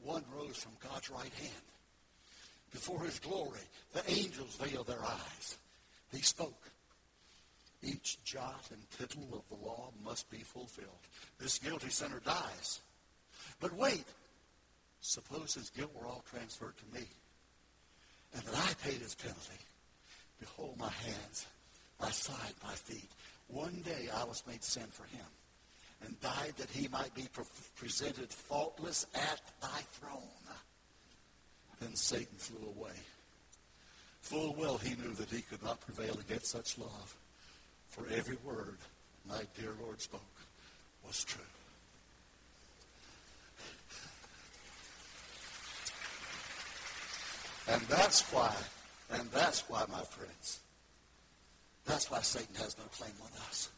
one 0.00 0.22
rose 0.32 0.58
from 0.58 0.72
God's 0.80 1.10
right 1.10 1.32
hand. 1.40 1.66
Before 2.70 3.02
his 3.02 3.18
glory, 3.18 3.66
the 3.92 4.08
angels 4.08 4.56
veiled 4.62 4.86
their 4.86 5.04
eyes. 5.04 5.58
He 6.12 6.22
spoke. 6.22 6.70
Each 7.82 8.22
jot 8.22 8.68
and 8.70 8.80
tittle 8.96 9.28
of 9.32 9.48
the 9.48 9.66
law 9.66 9.90
must 10.04 10.30
be 10.30 10.38
fulfilled. 10.38 10.88
This 11.40 11.58
guilty 11.58 11.90
sinner 11.90 12.20
dies. 12.24 12.80
But 13.60 13.72
wait, 13.74 14.04
suppose 15.00 15.54
his 15.54 15.70
guilt 15.70 15.90
were 16.00 16.06
all 16.06 16.24
transferred 16.30 16.74
to 16.78 17.00
me, 17.00 17.06
and 18.34 18.42
that 18.44 18.56
I 18.56 18.88
paid 18.88 19.00
his 19.00 19.16
penalty. 19.16 19.58
Behold 20.40 20.76
my 20.78 20.90
hands, 20.90 21.46
my 22.00 22.10
side, 22.10 22.54
my 22.62 22.74
feet. 22.74 23.10
One 23.48 23.82
day 23.84 24.08
I 24.14 24.24
was 24.24 24.42
made 24.46 24.62
sin 24.62 24.86
for 24.90 25.04
him 25.04 25.26
and 26.04 26.20
died 26.20 26.54
that 26.58 26.70
he 26.70 26.88
might 26.88 27.14
be 27.14 27.26
pre- 27.32 27.44
presented 27.76 28.32
faultless 28.32 29.06
at 29.14 29.40
thy 29.60 29.80
throne. 29.92 30.22
Then 31.80 31.94
Satan 31.94 32.36
flew 32.36 32.68
away. 32.76 32.94
Full 34.22 34.54
well 34.58 34.78
he 34.78 34.96
knew 35.00 35.14
that 35.14 35.30
he 35.30 35.42
could 35.42 35.62
not 35.62 35.80
prevail 35.80 36.18
against 36.18 36.46
such 36.46 36.76
love, 36.76 37.16
for 37.88 38.04
every 38.12 38.36
word 38.44 38.78
my 39.28 39.42
dear 39.58 39.70
Lord 39.80 40.00
spoke 40.00 40.20
was 41.06 41.24
true. 41.24 41.40
And 47.70 47.82
that's 47.82 48.22
why 48.32 48.54
and 49.12 49.30
that's 49.30 49.68
why, 49.68 49.84
my 49.90 50.02
friends, 50.02 50.60
that's 51.86 52.10
why 52.10 52.20
Satan 52.20 52.54
has 52.56 52.76
no 52.76 52.84
claim 52.92 53.12
on 53.22 53.30
us. 53.48 53.70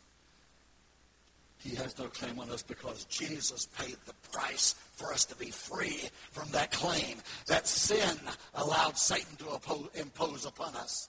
He 1.59 1.75
has 1.77 1.99
no 1.99 2.07
claim 2.07 2.39
on 2.39 2.51
us 2.51 2.63
because 2.63 3.05
Jesus 3.05 3.67
paid 3.79 3.97
the 4.07 4.15
price 4.33 4.75
for 4.93 5.13
us 5.13 5.27
to 5.27 5.37
be 5.37 5.51
free 5.51 6.09
from 6.33 6.51
that 6.53 6.73
claim 6.73 7.19
that 7.47 7.67
sin 7.67 8.19
allowed 8.55 8.97
Satan 8.97 9.37
to 9.37 9.91
impose 10.01 10.47
upon 10.47 10.75
us. 10.77 11.09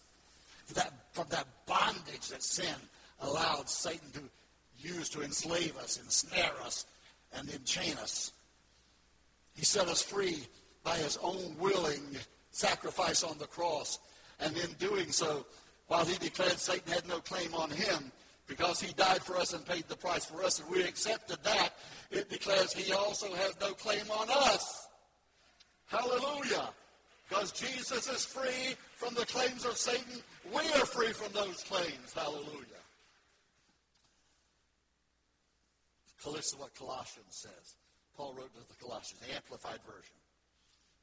That, 0.73 0.91
from 1.13 1.27
that 1.29 1.47
bondage 1.65 2.27
that 2.29 2.43
sin 2.43 2.75
allowed 3.21 3.69
Satan 3.69 4.11
to 4.13 4.21
use 4.77 5.09
to 5.09 5.21
enslave 5.21 5.77
us, 5.77 5.97
ensnare 5.97 6.53
us, 6.65 6.85
and 7.33 7.47
enchain 7.49 7.97
us. 8.01 8.31
He 9.55 9.63
set 9.63 9.87
us 9.87 10.01
free 10.01 10.43
by 10.83 10.97
his 10.97 11.17
own 11.21 11.55
willing 11.59 12.03
sacrifice 12.51 13.23
on 13.23 13.37
the 13.37 13.47
cross. 13.47 13.99
And 14.41 14.57
in 14.57 14.71
doing 14.79 15.11
so, 15.11 15.45
while 15.87 16.05
he 16.05 16.17
declared 16.17 16.57
Satan 16.57 16.91
had 16.91 17.07
no 17.07 17.19
claim 17.19 17.53
on 17.53 17.69
him, 17.69 18.11
because 18.47 18.81
he 18.81 18.91
died 18.93 19.21
for 19.21 19.37
us 19.37 19.53
and 19.53 19.65
paid 19.65 19.87
the 19.87 19.95
price 19.95 20.25
for 20.25 20.43
us, 20.43 20.59
and 20.59 20.69
we 20.69 20.83
accepted 20.83 21.37
that, 21.43 21.69
it 22.09 22.29
declares 22.29 22.73
he 22.73 22.91
also 22.91 23.33
has 23.35 23.55
no 23.61 23.73
claim 23.73 24.09
on 24.11 24.27
us. 24.29 24.87
Hallelujah. 25.85 26.69
Because 27.29 27.51
Jesus 27.51 28.09
is 28.09 28.25
free 28.25 28.75
from 28.95 29.13
the 29.13 29.25
claims 29.25 29.63
of 29.63 29.77
Satan. 29.77 30.21
We 30.53 30.67
are 30.73 30.85
free 30.85 31.13
from 31.13 31.31
those 31.31 31.63
claims. 31.63 32.13
Hallelujah. 32.13 32.65
This 36.35 36.47
is 36.47 36.55
what 36.57 36.73
Colossians 36.75 37.29
says. 37.29 37.75
Paul 38.15 38.35
wrote 38.37 38.53
to 38.53 38.67
the 38.67 38.83
Colossians, 38.83 39.21
the 39.27 39.33
Amplified 39.33 39.79
Version, 39.85 40.15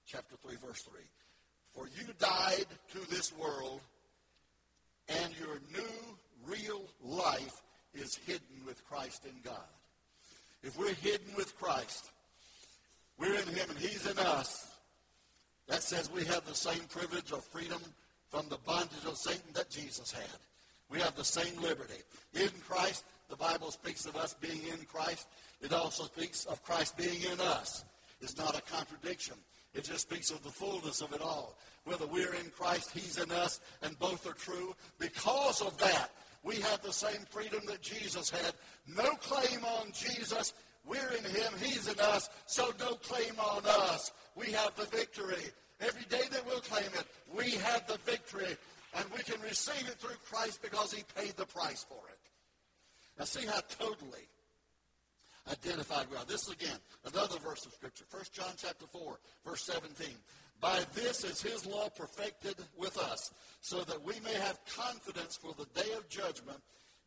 chapter 0.06 0.36
3, 0.36 0.56
verse 0.64 0.82
3. 0.82 1.00
For 1.74 1.86
you 1.86 2.12
died 2.18 2.66
to 2.92 3.10
this 3.10 3.32
world, 3.36 3.80
and 5.08 5.32
your 5.38 5.60
new 5.72 6.16
real 6.46 6.82
life 7.02 7.62
is 7.94 8.16
hidden 8.26 8.64
with 8.66 8.84
Christ 8.88 9.24
in 9.24 9.34
God. 9.44 9.56
If 10.62 10.78
we're 10.78 10.94
hidden 10.94 11.34
with 11.36 11.56
Christ, 11.58 12.10
we're 13.18 13.34
in 13.34 13.46
Him 13.48 13.70
and 13.70 13.78
He's 13.78 14.06
in 14.06 14.18
us. 14.18 14.72
That 15.68 15.82
says 15.82 16.10
we 16.10 16.24
have 16.24 16.46
the 16.46 16.54
same 16.54 16.80
privilege 16.88 17.32
of 17.32 17.44
freedom 17.44 17.80
from 18.30 18.48
the 18.48 18.58
bondage 18.66 19.04
of 19.06 19.16
Satan 19.16 19.52
that 19.54 19.70
Jesus 19.70 20.12
had. 20.12 20.24
We 20.90 21.00
have 21.00 21.14
the 21.16 21.24
same 21.24 21.60
liberty. 21.60 22.02
In 22.34 22.50
Christ, 22.66 23.04
the 23.28 23.36
Bible 23.36 23.70
speaks 23.70 24.06
of 24.06 24.16
us 24.16 24.34
being 24.34 24.62
in 24.72 24.84
Christ. 24.90 25.28
It 25.60 25.72
also 25.72 26.04
speaks 26.04 26.46
of 26.46 26.62
Christ 26.62 26.96
being 26.96 27.22
in 27.30 27.40
us. 27.40 27.84
It's 28.20 28.38
not 28.38 28.56
a 28.56 28.62
contradiction. 28.62 29.36
It 29.74 29.84
just 29.84 30.08
speaks 30.08 30.30
of 30.30 30.42
the 30.42 30.50
fullness 30.50 31.00
of 31.00 31.12
it 31.12 31.20
all. 31.20 31.56
Whether 31.84 32.06
we're 32.06 32.34
in 32.34 32.50
Christ, 32.50 32.90
He's 32.92 33.18
in 33.18 33.30
us, 33.30 33.60
and 33.82 33.98
both 33.98 34.26
are 34.26 34.32
true. 34.32 34.74
Because 34.98 35.62
of 35.62 35.76
that, 35.78 36.10
we 36.42 36.56
have 36.56 36.82
the 36.82 36.92
same 36.92 37.20
freedom 37.30 37.60
that 37.66 37.82
Jesus 37.82 38.30
had. 38.30 38.54
No 38.86 39.10
claim 39.16 39.64
on 39.64 39.92
Jesus. 39.92 40.54
We're 40.86 41.12
in 41.12 41.24
Him. 41.24 41.52
He's 41.60 41.88
in 41.88 41.98
us. 42.00 42.30
So 42.46 42.72
no 42.80 42.94
claim 42.94 43.34
on 43.38 43.62
us. 43.66 44.12
We 44.34 44.52
have 44.52 44.74
the 44.76 44.86
victory. 44.86 45.44
Every 45.80 46.04
day 46.04 46.22
that 46.30 46.46
we'll 46.46 46.60
claim 46.60 46.86
it, 46.94 47.06
we 47.34 47.52
have 47.52 47.86
the 47.86 47.98
victory. 48.04 48.56
And 48.96 49.04
we 49.14 49.22
can 49.22 49.40
receive 49.42 49.86
it 49.86 49.98
through 49.98 50.16
Christ 50.30 50.62
because 50.62 50.92
He 50.92 51.04
paid 51.14 51.36
the 51.36 51.46
price 51.46 51.84
for 51.88 52.08
it. 52.08 52.18
Now 53.18 53.24
see 53.24 53.46
how 53.46 53.60
totally 53.78 54.28
identified 55.50 56.06
well. 56.10 56.24
This 56.26 56.46
is 56.46 56.52
again 56.52 56.78
another 57.12 57.38
verse 57.38 57.64
of 57.66 57.72
Scripture. 57.72 58.04
1 58.10 58.22
John 58.32 58.52
chapter 58.56 58.86
4, 58.86 59.18
verse 59.44 59.64
17. 59.64 60.06
By 60.60 60.80
this 60.94 61.24
is 61.24 61.40
his 61.40 61.66
law 61.66 61.88
perfected 61.88 62.56
with 62.76 62.98
us, 62.98 63.30
so 63.60 63.84
that 63.84 64.02
we 64.02 64.14
may 64.24 64.34
have 64.34 64.58
confidence 64.76 65.36
for 65.36 65.54
the 65.54 65.66
day 65.80 65.92
of 65.96 66.08
judgment, 66.08 66.58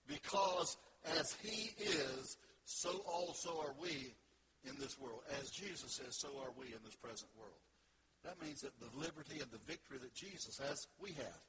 because 0.08 0.78
as 1.20 1.36
he 1.42 1.72
is, 1.84 2.38
so 2.66 3.04
also 3.06 3.50
are 3.60 3.76
we 3.82 4.14
in 4.64 4.76
this 4.80 4.98
world. 5.00 5.22
As 5.42 5.50
Jesus 5.50 6.00
is, 6.08 6.16
so 6.16 6.30
are 6.42 6.54
we 6.58 6.68
in 6.68 6.80
this 6.86 6.96
present 6.96 7.30
world. 7.38 7.60
That 8.24 8.42
means 8.42 8.62
that 8.62 8.80
the 8.80 9.00
liberty 9.00 9.42
and 9.42 9.50
the 9.52 9.66
victory 9.66 9.98
that 9.98 10.14
Jesus 10.14 10.60
has, 10.60 10.88
we 11.02 11.10
have. 11.14 11.42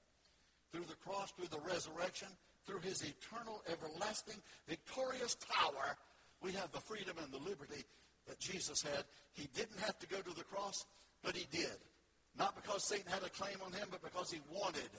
Through 0.73 0.87
the 0.88 0.97
cross, 1.07 1.31
through 1.33 1.53
the 1.53 1.61
resurrection, 1.69 2.29
through 2.66 2.81
his 2.81 3.03
eternal, 3.03 3.62
everlasting, 3.71 4.40
victorious 4.66 5.37
power, 5.51 5.97
we 6.42 6.52
have 6.52 6.72
the 6.72 6.81
freedom 6.81 7.16
and 7.22 7.33
the 7.33 7.48
liberty 7.48 7.85
that 8.26 8.38
Jesus 8.38 8.83
had. 8.83 9.05
He 9.35 9.48
didn't 9.55 9.78
have 9.81 9.98
to 10.00 10.07
go 10.07 10.18
to 10.18 10.35
the 10.37 10.44
cross, 10.44 10.85
but 11.22 11.37
he 11.37 11.46
did. 11.50 11.76
Not 12.38 12.57
because 12.57 12.87
Satan 12.88 13.11
had 13.11 13.22
a 13.22 13.31
claim 13.31 13.57
on 13.64 13.72
him, 13.72 13.88
but 13.90 14.02
because 14.02 14.31
he 14.31 14.40
wanted 14.50 14.90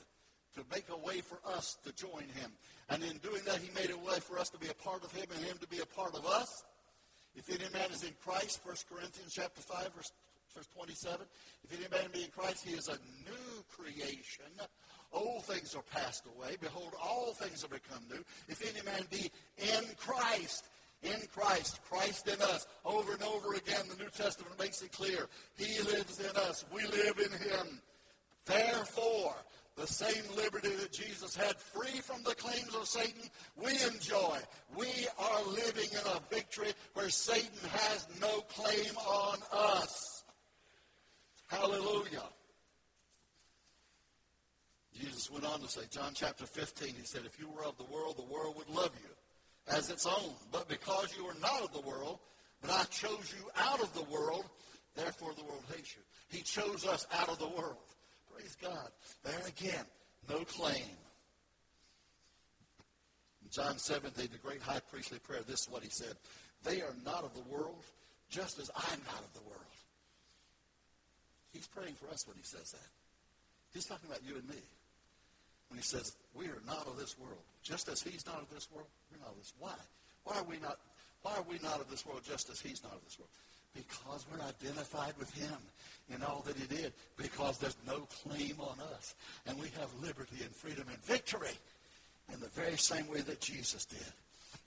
to 0.55 0.61
make 0.71 0.85
a 0.89 0.97
way 0.97 1.21
for 1.21 1.39
us 1.45 1.77
to 1.83 1.91
join 1.93 2.29
him. 2.35 2.51
And 2.89 3.03
in 3.03 3.17
doing 3.17 3.41
that, 3.45 3.57
he 3.57 3.73
made 3.73 3.89
a 3.89 3.97
way 3.97 4.19
for 4.19 4.37
us 4.37 4.49
to 4.49 4.59
be 4.59 4.67
a 4.67 4.73
part 4.73 5.03
of 5.03 5.11
him 5.11 5.25
and 5.35 5.43
him 5.43 5.57
to 5.59 5.67
be 5.67 5.79
a 5.79 5.85
part 5.85 6.15
of 6.15 6.25
us. 6.25 6.63
If 7.35 7.49
any 7.49 7.69
man 7.73 7.89
is 7.91 8.03
in 8.03 8.13
Christ, 8.23 8.61
1 8.63 8.75
Corinthians 8.91 9.33
chapter 9.33 9.61
5, 9.61 9.93
verse, 9.95 10.11
verse 10.55 10.67
27, 10.75 11.25
if 11.63 11.73
any 11.73 11.89
man 11.89 12.11
be 12.13 12.23
in 12.23 12.29
Christ, 12.29 12.67
he 12.67 12.75
is 12.75 12.87
a 12.87 12.97
new 13.25 13.63
creation. 13.75 14.45
Old 15.11 15.45
things 15.45 15.75
are 15.75 15.81
passed 15.81 16.25
away. 16.25 16.57
Behold, 16.61 16.93
all 17.01 17.33
things 17.33 17.63
have 17.63 17.71
become 17.71 18.03
new. 18.09 18.23
If 18.47 18.61
any 18.61 18.85
man 18.85 19.07
be 19.09 19.31
in 19.57 19.83
Christ, 19.97 20.69
in 21.03 21.27
Christ, 21.33 21.79
Christ 21.89 22.27
in 22.27 22.41
us. 22.41 22.67
Over 22.85 23.13
and 23.13 23.23
over 23.23 23.53
again, 23.53 23.83
the 23.89 24.01
New 24.01 24.09
Testament 24.09 24.57
makes 24.59 24.81
it 24.81 24.91
clear. 24.91 25.27
He 25.57 25.79
lives 25.83 26.19
in 26.19 26.35
us. 26.35 26.65
We 26.73 26.83
live 26.83 27.19
in 27.19 27.31
him. 27.31 27.81
Therefore, 28.45 29.35
the 29.75 29.87
same 29.87 30.23
liberty 30.35 30.69
that 30.69 30.91
Jesus 30.91 31.35
had 31.35 31.57
free 31.59 31.99
from 32.01 32.23
the 32.23 32.35
claims 32.35 32.75
of 32.75 32.87
Satan, 32.87 33.23
we 33.55 33.71
enjoy. 33.87 34.37
We 34.75 34.87
are 35.17 35.43
living 35.47 35.89
in 35.91 36.05
a 36.15 36.33
victory 36.33 36.73
where 36.93 37.09
Satan 37.09 37.69
has 37.69 38.07
no 38.21 38.41
claim 38.41 38.95
on 38.97 39.39
us. 39.51 40.23
Hallelujah. 41.47 42.29
Jesus 44.99 45.31
went 45.31 45.45
on 45.45 45.59
to 45.59 45.67
say, 45.67 45.81
John 45.89 46.11
chapter 46.13 46.45
15, 46.45 46.89
he 46.89 47.03
said, 47.03 47.21
if 47.25 47.39
you 47.39 47.49
were 47.49 47.63
of 47.63 47.77
the 47.77 47.83
world, 47.85 48.15
the 48.17 48.33
world 48.33 48.55
would 48.57 48.69
love 48.69 48.91
you 49.03 49.12
as 49.67 49.89
its 49.89 50.05
own. 50.05 50.33
But 50.51 50.67
because 50.67 51.13
you 51.17 51.25
are 51.25 51.35
not 51.41 51.61
of 51.63 51.73
the 51.73 51.81
world, 51.81 52.19
but 52.61 52.71
I 52.71 52.83
chose 52.85 53.33
you 53.37 53.49
out 53.57 53.81
of 53.81 53.93
the 53.93 54.03
world, 54.03 54.45
therefore 54.95 55.33
the 55.35 55.43
world 55.43 55.63
hates 55.73 55.95
you. 55.95 56.01
He 56.29 56.43
chose 56.43 56.85
us 56.85 57.05
out 57.13 57.29
of 57.29 57.39
the 57.39 57.47
world. 57.47 57.77
Praise 58.33 58.55
God. 58.61 58.89
There 59.23 59.41
again, 59.47 59.85
no 60.29 60.43
claim. 60.45 60.97
In 63.43 63.49
John 63.51 63.77
17, 63.77 64.29
the 64.31 64.37
great 64.37 64.61
high 64.61 64.81
priestly 64.91 65.19
prayer, 65.19 65.41
this 65.47 65.61
is 65.61 65.69
what 65.69 65.83
he 65.83 65.89
said. 65.89 66.15
They 66.63 66.81
are 66.81 66.95
not 67.05 67.23
of 67.23 67.33
the 67.33 67.43
world, 67.53 67.83
just 68.29 68.59
as 68.59 68.71
I'm 68.75 68.99
not 69.05 69.21
of 69.21 69.33
the 69.33 69.41
world. 69.41 69.59
He's 71.51 71.67
praying 71.67 71.95
for 71.95 72.09
us 72.09 72.25
when 72.27 72.35
he 72.37 72.43
says 72.43 72.71
that. 72.71 72.89
He's 73.73 73.85
talking 73.85 74.09
about 74.09 74.21
you 74.25 74.35
and 74.35 74.47
me 74.47 74.61
when 75.69 75.77
he 75.77 75.83
says, 75.83 76.15
We 76.33 76.45
are 76.47 76.61
not 76.65 76.87
of 76.87 76.97
this 76.97 77.17
world. 77.19 77.41
Just 77.61 77.89
as 77.89 78.01
he's 78.01 78.25
not 78.25 78.41
of 78.41 78.49
this 78.53 78.67
world, 78.73 78.87
we're 79.11 79.19
not 79.19 79.31
of 79.31 79.37
this. 79.37 79.53
Why? 79.59 79.75
Why 80.23 80.37
are 80.37 80.43
we 80.43 80.57
not 80.59 80.79
why 81.23 81.35
are 81.37 81.45
we 81.49 81.57
not 81.63 81.79
of 81.79 81.89
this 81.89 82.05
world 82.05 82.21
just 82.27 82.49
as 82.49 82.59
he's 82.59 82.83
not 82.83 82.93
of 82.93 83.03
this 83.05 83.17
world? 83.17 83.31
Because 83.73 84.25
we're 84.29 84.45
identified 84.45 85.13
with 85.17 85.33
him 85.33 85.57
in 86.13 86.21
all 86.21 86.43
that 86.45 86.57
he 86.57 86.67
did. 86.67 86.93
Because 87.17 87.57
there's 87.57 87.77
no 87.87 88.07
claim 88.23 88.59
on 88.59 88.77
us. 88.93 89.15
And 89.47 89.57
we 89.57 89.67
have 89.79 89.89
liberty 90.01 90.43
and 90.43 90.53
freedom 90.53 90.85
and 90.89 91.01
victory 91.03 91.57
in 92.31 92.39
the 92.39 92.49
very 92.49 92.77
same 92.77 93.07
way 93.07 93.21
that 93.21 93.39
Jesus 93.39 93.85
did. 93.85 94.11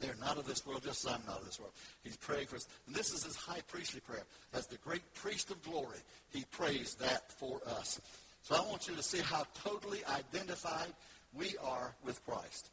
They're 0.00 0.16
not 0.20 0.38
of 0.38 0.46
this 0.46 0.66
world, 0.66 0.82
just 0.82 1.06
as 1.06 1.12
I'm 1.12 1.22
not 1.26 1.40
of 1.40 1.46
this 1.46 1.60
world. 1.60 1.72
He's 2.02 2.16
praying 2.16 2.46
for 2.46 2.56
us. 2.56 2.66
And 2.86 2.96
this 2.96 3.12
is 3.12 3.24
his 3.24 3.36
high 3.36 3.60
priestly 3.68 4.00
prayer. 4.00 4.24
As 4.52 4.66
the 4.66 4.76
great 4.78 5.02
priest 5.14 5.50
of 5.50 5.62
glory, 5.62 5.98
he 6.30 6.44
prays 6.50 6.94
that 6.96 7.30
for 7.32 7.60
us. 7.78 8.00
So 8.42 8.56
I 8.56 8.60
want 8.60 8.88
you 8.88 8.94
to 8.94 9.02
see 9.02 9.18
how 9.18 9.44
totally 9.62 10.00
identified 10.06 10.92
we 11.38 11.54
are 11.64 11.94
with 12.04 12.24
Christ. 12.24 12.70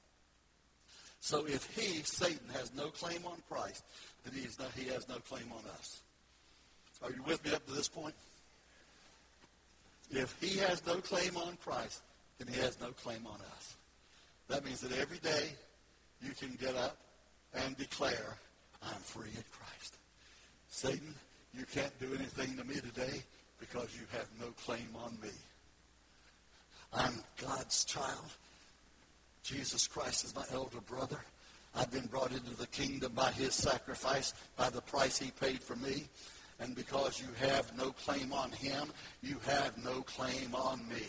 So 1.20 1.46
if 1.46 1.66
he, 1.76 2.04
Satan, 2.04 2.50
has 2.54 2.74
no 2.76 2.88
claim 2.88 3.26
on 3.26 3.38
Christ, 3.50 3.84
then 4.26 4.34
he, 4.34 4.48
not, 4.60 4.72
he 4.76 4.90
has 4.90 5.08
no 5.08 5.16
claim 5.16 5.46
on 5.52 5.64
us. 5.80 6.02
Are 7.02 7.12
you 7.12 7.24
with 7.24 7.44
me 7.46 7.54
up 7.54 7.66
to 7.68 7.74
this 7.74 7.88
point? 7.88 8.16
If 10.12 10.36
he 10.42 10.58
has 10.60 10.86
no 10.86 10.96
claim 10.96 11.38
on 11.38 11.58
Christ, 11.64 12.02
then 12.38 12.54
he 12.54 12.60
has 12.60 12.80
no 12.80 12.88
claim 12.88 13.26
on 13.26 13.40
us. 13.56 13.76
That 14.48 14.66
means 14.66 14.82
that 14.82 14.98
every 14.98 15.18
day 15.20 15.54
you 16.22 16.32
can 16.34 16.58
get 16.60 16.76
up 16.76 16.98
and 17.54 17.78
declare, 17.78 18.38
I'm 18.84 19.02
free 19.02 19.30
in 19.30 19.44
Christ. 19.52 19.98
Satan, 20.70 21.16
you 21.58 21.66
can't 21.74 21.98
do 22.00 22.08
anything 22.16 22.58
to 22.58 22.64
me 22.64 22.76
today 22.76 23.24
because 23.60 23.90
you 23.96 24.06
have 24.12 24.28
no 24.40 24.48
claim 24.66 24.90
on 25.06 25.18
me. 25.22 25.30
I'm 26.94 27.24
God's 27.42 27.86
child. 27.86 28.34
Jesus 29.44 29.88
Christ 29.88 30.24
is 30.24 30.36
my 30.36 30.46
elder 30.54 30.80
brother. 30.82 31.20
I've 31.76 31.92
been 31.92 32.06
brought 32.06 32.32
into 32.32 32.56
the 32.56 32.68
kingdom 32.68 33.12
by 33.14 33.32
his 33.32 33.54
sacrifice, 33.54 34.34
by 34.56 34.70
the 34.70 34.82
price 34.82 35.18
he 35.18 35.32
paid 35.32 35.62
for 35.62 35.76
me. 35.76 36.06
And 36.60 36.76
because 36.76 37.20
you 37.20 37.28
have 37.48 37.76
no 37.78 37.92
claim 37.92 38.32
on 38.32 38.52
him, 38.52 38.90
you 39.22 39.38
have 39.46 39.78
no 39.84 40.02
claim 40.04 40.56
on 40.56 40.88
me. 40.88 41.06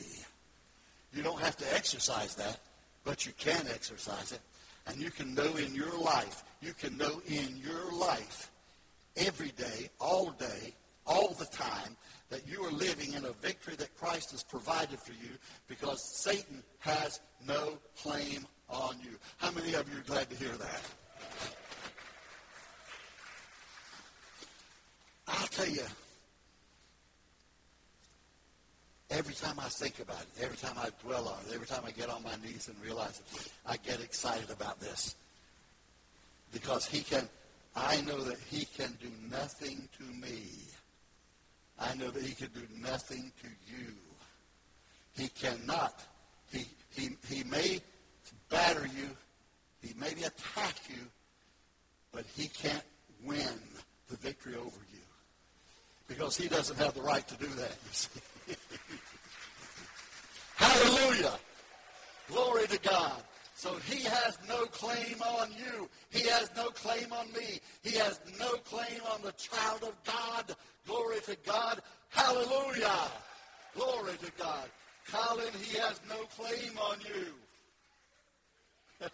You 1.13 1.23
don't 1.23 1.41
have 1.41 1.57
to 1.59 1.75
exercise 1.75 2.35
that, 2.35 2.59
but 3.05 3.25
you 3.25 3.33
can 3.39 3.67
exercise 3.73 4.33
it. 4.33 4.41
And 4.87 5.01
you 5.01 5.11
can 5.11 5.35
know 5.35 5.55
in 5.57 5.75
your 5.75 5.97
life, 5.97 6.43
you 6.61 6.75
can 6.75 6.97
know 6.97 7.23
in 7.29 7.57
your 7.63 7.93
life, 7.93 8.51
every 9.17 9.51
day, 9.51 9.91
all 10.01 10.31
day, 10.33 10.75
excited 14.85 14.99
for 14.99 15.13
you 15.13 15.31
because 15.69 16.03
Satan 16.03 16.63
has 16.81 17.21
no 17.47 17.79
claim 18.03 18.47
on 18.69 18.97
you. 19.03 19.17
How 19.39 19.51
many 19.51 19.75
of 19.75 19.89
you 19.93 19.99
are 19.99 20.03
glad 20.03 20.29
to 20.31 20.37
hear 20.37 20.53
that? 20.53 20.83
I'll 25.27 25.47
tell 25.47 25.69
you, 25.69 25.83
every 29.11 29.35
time 29.35 29.59
I 29.59 29.69
think 29.69 30.01
about 30.01 30.21
it, 30.21 30.43
every 30.43 30.57
time 30.57 30.77
I 30.77 30.89
dwell 31.07 31.29
on 31.29 31.39
it, 31.49 31.55
every 31.55 31.67
time 31.67 31.83
I 31.87 31.91
get 31.93 32.11
on 32.11 32.23
my 32.23 32.37
knees 32.45 32.69
and 32.69 32.77
realize 32.85 33.21
it, 33.21 33.53
I 33.67 33.77
get 33.79 34.01
excited 34.01 34.51
about 34.51 34.81
this. 34.81 35.15
Because 36.53 36.87
he 36.87 37.01
can, 37.01 37.29
I 37.75 38.01
know 38.03 38.23
that 38.23 38.39
he 38.51 38.67
can 38.67 38.97
do 39.01 39.09
nothing 39.31 39.89
to 39.99 40.05
me. 40.05 40.43
I 41.79 41.95
know 41.95 42.11
that 42.11 42.23
he 42.23 42.35
can 42.35 42.49
do 42.55 42.63
nothing 42.81 43.33
to 43.43 43.49
you. 43.67 43.93
He 45.17 45.29
cannot. 45.29 46.03
He, 46.51 46.67
he, 46.91 47.11
he 47.29 47.45
may 47.45 47.81
batter 48.49 48.87
you. 48.87 49.09
He 49.81 49.95
may 49.99 50.13
attack 50.13 50.77
you, 50.89 51.03
but 52.13 52.25
he 52.35 52.49
can't 52.49 52.85
win 53.25 53.59
the 54.09 54.17
victory 54.17 54.55
over 54.55 54.81
you. 54.93 55.01
Because 56.09 56.37
he 56.37 56.49
doesn't 56.49 56.79
have 56.79 56.95
the 56.95 57.03
right 57.03 57.27
to 57.29 57.35
do 57.37 57.47
that, 57.47 57.77
you 57.85 57.93
see. 57.93 58.21
Hallelujah. 60.57 61.33
Glory 62.29 62.67
to 62.69 62.79
God. 62.79 63.23
So 63.55 63.75
he 63.87 64.03
has 64.03 64.39
no 64.49 64.65
claim 64.67 65.23
on 65.23 65.51
you. 65.53 65.89
He 66.11 66.27
has 66.29 66.51
no 66.57 66.67
claim 66.71 67.13
on 67.13 67.33
me. 67.33 67.61
He 67.83 67.97
has 67.97 68.21
no 68.39 68.51
claim 68.65 69.01
on 69.13 69.23
the 69.23 69.33
child 69.33 69.85
of 69.85 69.97
God. 70.05 70.57
Glory 70.87 71.21
to 71.27 71.37
God. 71.47 71.81
Hallelujah. 72.11 73.11
Glory 73.75 74.17
to 74.23 74.33
God. 74.39 74.69
Colin, 75.11 75.53
he 75.61 75.77
has 75.79 76.01
no 76.09 76.17
claim 76.37 76.79
on 76.79 76.99
you. 77.01 77.27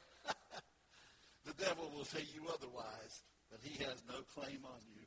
the 1.46 1.52
devil 1.64 1.90
will 1.96 2.04
tell 2.04 2.20
you 2.20 2.42
otherwise, 2.48 3.22
but 3.50 3.60
he 3.62 3.82
has 3.84 4.02
no 4.08 4.20
claim 4.34 4.58
on 4.64 4.80
you. 4.94 5.06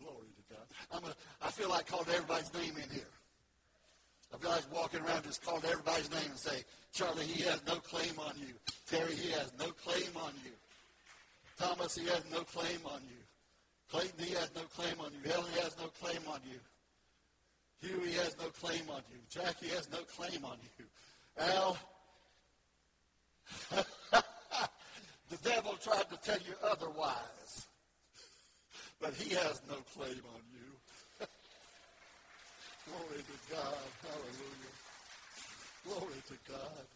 Glory 0.04 0.28
to 0.36 0.54
God. 0.54 0.66
I'm 0.92 1.04
a, 1.04 1.14
I 1.44 1.50
feel 1.50 1.70
like 1.70 1.86
calling 1.86 2.08
everybody's 2.08 2.52
name 2.54 2.74
in 2.76 2.90
here. 2.90 3.08
I 4.34 4.38
feel 4.38 4.50
like 4.50 4.74
walking 4.74 5.00
around 5.00 5.24
just 5.24 5.44
calling 5.44 5.64
everybody's 5.64 6.10
name 6.10 6.30
and 6.30 6.38
say, 6.38 6.64
Charlie, 6.92 7.24
he 7.24 7.42
has 7.42 7.62
no 7.66 7.76
claim 7.76 8.18
on 8.18 8.38
you. 8.38 8.54
Terry, 8.88 9.14
he 9.14 9.30
has 9.32 9.52
no 9.58 9.66
claim 9.72 10.08
on 10.16 10.32
you. 10.44 10.52
Thomas, 11.58 11.96
he 11.96 12.06
has 12.06 12.22
no 12.32 12.40
claim 12.40 12.78
on 12.86 13.00
you. 13.02 13.21
Clayton, 13.92 14.24
he 14.24 14.32
has 14.32 14.50
no 14.56 14.62
claim 14.74 14.94
on 15.04 15.12
you. 15.12 15.30
Helen, 15.30 15.44
he 15.52 15.60
has 15.60 15.76
no 15.76 15.88
claim 16.00 16.22
on 16.26 16.40
you. 16.48 16.58
Huey 17.86 18.12
has 18.12 18.34
no 18.38 18.46
claim 18.46 18.88
on 18.88 19.02
you. 19.12 19.18
Jackie 19.28 19.68
has 19.68 19.90
no 19.92 19.98
claim 20.16 20.42
on 20.46 20.56
you. 20.78 20.86
Al, 21.36 21.76
the 25.30 25.36
devil 25.44 25.74
tried 25.74 26.08
to 26.08 26.16
tell 26.22 26.38
you 26.38 26.54
otherwise, 26.64 27.66
but 28.98 29.12
he 29.12 29.34
has 29.34 29.60
no 29.68 29.76
claim 29.94 30.22
on 30.34 30.40
you. 30.54 30.72
Glory 32.88 33.20
to 33.20 33.54
God. 33.54 33.76
Hallelujah. 34.08 34.74
Glory 35.84 36.22
to 36.28 36.50
God. 36.50 36.86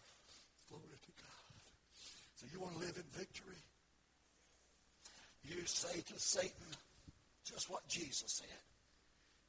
Glory 0.67 0.97
to 1.05 1.11
God. 1.21 1.45
So 2.37 2.47
you 2.51 2.59
want 2.59 2.73
to 2.73 2.79
live 2.79 2.95
in 2.97 3.19
victory? 3.19 3.61
You 5.43 5.63
say 5.65 6.01
to 6.01 6.19
Satan 6.19 6.73
just 7.47 7.69
what 7.69 7.87
Jesus 7.87 8.43
said. 8.43 8.47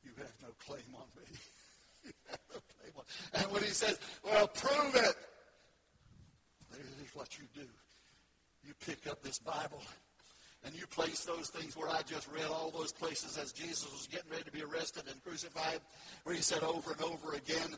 You 0.04 0.10
have 0.18 0.32
no 0.42 0.48
claim 0.64 0.94
on 0.94 1.06
me. 1.16 2.12
no 2.30 2.60
claim 2.78 2.92
on 2.96 3.04
And 3.34 3.52
when 3.52 3.62
he 3.62 3.70
says, 3.70 3.98
well, 4.24 4.46
prove 4.48 4.94
it. 4.94 5.16
Here's 6.72 7.14
what 7.14 7.38
you 7.38 7.44
do. 7.54 7.66
You 8.64 8.74
pick 8.86 9.10
up 9.10 9.22
this 9.22 9.38
Bible 9.38 9.82
and 10.64 10.74
you 10.74 10.86
place 10.86 11.24
those 11.24 11.48
things 11.48 11.76
where 11.76 11.88
I 11.88 12.02
just 12.02 12.28
read 12.32 12.46
all 12.46 12.70
those 12.70 12.92
places 12.92 13.38
as 13.38 13.52
Jesus 13.52 13.90
was 13.92 14.08
getting 14.10 14.30
ready 14.30 14.44
to 14.44 14.50
be 14.50 14.62
arrested 14.62 15.04
and 15.10 15.22
crucified, 15.22 15.80
where 16.24 16.34
he 16.34 16.42
said 16.42 16.62
over 16.62 16.92
and 16.92 17.02
over 17.02 17.34
again, 17.34 17.76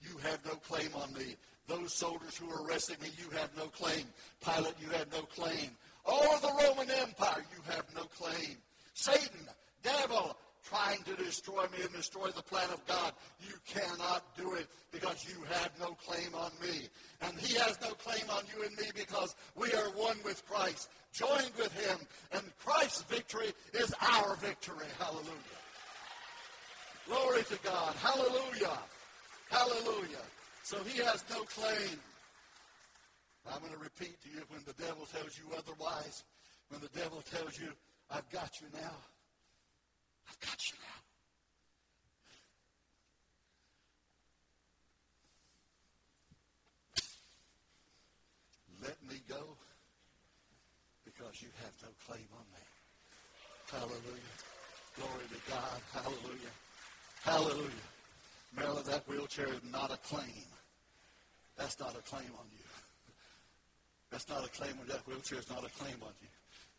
you 0.00 0.16
have 0.18 0.44
no 0.44 0.52
claim 0.56 0.90
on 0.94 1.12
me. 1.14 1.36
Those 1.68 1.92
soldiers 1.92 2.36
who 2.36 2.50
are 2.50 2.66
arresting 2.66 2.96
me, 3.00 3.08
you 3.18 3.30
have 3.36 3.50
no 3.56 3.66
claim. 3.66 4.04
Pilate, 4.44 4.74
you 4.80 4.88
have 4.90 5.10
no 5.12 5.22
claim. 5.22 5.70
Over 6.04 6.40
the 6.40 6.64
Roman 6.64 6.90
Empire, 6.90 7.44
you 7.50 7.72
have 7.72 7.84
no 7.94 8.02
claim. 8.02 8.56
Satan, 8.96 9.46
devil, 9.82 10.34
trying 10.64 11.02
to 11.02 11.14
destroy 11.22 11.64
me 11.64 11.84
and 11.84 11.92
destroy 11.92 12.28
the 12.30 12.42
plan 12.42 12.70
of 12.72 12.84
God. 12.86 13.12
You 13.46 13.52
cannot 13.66 14.24
do 14.38 14.54
it 14.54 14.66
because 14.90 15.26
you 15.28 15.44
have 15.52 15.70
no 15.78 15.88
claim 16.06 16.34
on 16.34 16.50
me. 16.62 16.88
And 17.20 17.38
he 17.38 17.56
has 17.58 17.78
no 17.82 17.90
claim 17.90 18.24
on 18.30 18.44
you 18.56 18.64
and 18.64 18.74
me 18.74 18.86
because 18.94 19.36
we 19.54 19.70
are 19.74 19.90
one 19.90 20.16
with 20.24 20.42
Christ, 20.46 20.88
joined 21.12 21.52
with 21.58 21.72
him. 21.78 21.98
And 22.32 22.42
Christ's 22.64 23.02
victory 23.02 23.52
is 23.74 23.94
our 24.00 24.34
victory. 24.36 24.88
Hallelujah. 24.98 25.60
Glory 27.06 27.42
to 27.42 27.58
God. 27.62 27.94
Hallelujah. 27.96 28.78
Hallelujah. 29.50 30.24
So 30.62 30.78
he 30.84 31.02
has 31.02 31.22
no 31.28 31.42
claim. 31.42 32.00
I'm 33.52 33.60
going 33.60 33.74
to 33.74 33.78
repeat 33.78 34.16
to 34.22 34.30
you 34.30 34.42
when 34.48 34.62
the 34.66 34.72
devil 34.82 35.06
tells 35.06 35.38
you 35.38 35.44
otherwise, 35.52 36.24
when 36.70 36.80
the 36.80 36.98
devil 36.98 37.22
tells 37.30 37.60
you, 37.60 37.68
I've 38.10 38.28
got 38.30 38.60
you 38.60 38.66
now. 38.72 38.96
I've 40.28 40.40
got 40.40 40.70
you 40.70 40.76
now. 40.78 40.86
Let 48.82 48.96
me 49.10 49.20
go 49.28 49.56
because 51.04 51.42
you 51.42 51.48
have 51.64 51.72
no 51.82 51.88
claim 52.06 52.26
on 52.34 52.44
me. 52.52 52.62
Hallelujah. 53.70 54.36
Glory 54.94 55.26
to 55.32 55.50
God. 55.50 55.80
Hallelujah. 55.92 56.54
Hallelujah. 57.24 57.86
Marilyn, 58.54 58.84
that 58.86 59.08
wheelchair 59.08 59.48
is 59.48 59.60
not 59.70 59.90
a 59.92 59.96
claim. 60.08 60.46
That's 61.56 61.78
not 61.80 61.96
a 61.96 62.02
claim 62.02 62.30
on 62.38 62.46
you. 62.52 62.64
That's 64.10 64.28
not 64.28 64.44
a 64.44 64.48
claim 64.48 64.74
on 64.80 64.86
that 64.88 65.06
wheelchair 65.06 65.38
is 65.38 65.50
not 65.50 65.64
a 65.64 65.70
claim 65.70 65.96
on 66.02 66.12
you. 66.22 66.28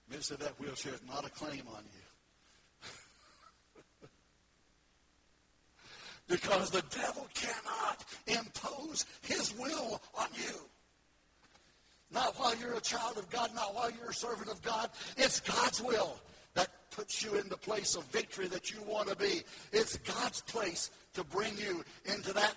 Mister, 0.09 0.35
that 0.37 0.59
wheelchair 0.59 0.93
is 0.93 1.01
not 1.07 1.25
a 1.25 1.29
claim 1.29 1.63
on 1.75 1.83
you. 1.93 2.87
because 6.27 6.69
the 6.71 6.83
devil 6.89 7.27
cannot 7.33 8.05
impose 8.27 9.05
his 9.21 9.53
will 9.57 10.01
on 10.17 10.27
you. 10.33 10.55
Not 12.11 12.39
while 12.39 12.55
you're 12.55 12.75
a 12.75 12.81
child 12.81 13.17
of 13.17 13.29
God, 13.29 13.53
not 13.53 13.75
while 13.75 13.91
you're 13.91 14.11
a 14.11 14.13
servant 14.13 14.49
of 14.49 14.61
God. 14.61 14.89
It's 15.17 15.41
God's 15.41 15.81
will 15.81 16.17
that 16.53 16.69
puts 16.91 17.21
you 17.21 17.35
in 17.35 17.49
the 17.49 17.57
place 17.57 17.95
of 17.95 18.05
victory 18.05 18.47
that 18.47 18.71
you 18.71 18.81
want 18.83 19.09
to 19.09 19.15
be. 19.15 19.41
It's 19.73 19.97
God's 19.97 20.41
place 20.41 20.89
to 21.13 21.23
bring 21.25 21.57
you 21.57 21.83
into 22.05 22.31
that 22.33 22.55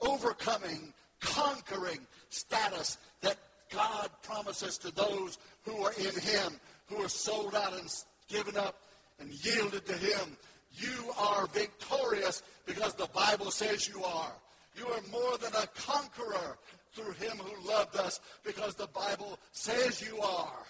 overcoming, 0.00 0.92
conquering 1.20 2.00
status 2.30 2.98
that 3.20 3.36
God 3.70 4.10
promises 4.22 4.78
to 4.78 4.92
those 4.92 5.38
who 5.64 5.76
are 5.84 5.92
in 5.92 6.12
Him, 6.20 6.58
who 6.90 7.02
are 7.02 7.08
sold 7.08 7.54
out 7.54 7.72
and 7.72 7.88
given 8.28 8.56
up 8.56 8.76
and 9.18 9.30
yielded 9.44 9.86
to 9.86 9.94
Him. 9.94 10.36
You 10.72 11.12
are 11.18 11.46
victorious 11.48 12.42
because 12.66 12.94
the 12.94 13.08
Bible 13.14 13.50
says 13.50 13.88
you 13.88 14.04
are. 14.04 14.32
You 14.76 14.86
are 14.86 15.00
more 15.10 15.36
than 15.38 15.52
a 15.54 15.66
conqueror 15.68 16.58
through 16.92 17.12
him 17.12 17.36
who 17.38 17.68
loved 17.68 17.96
us 17.96 18.20
because 18.44 18.74
the 18.74 18.88
Bible 18.88 19.38
says 19.52 20.02
you 20.02 20.20
are. 20.20 20.64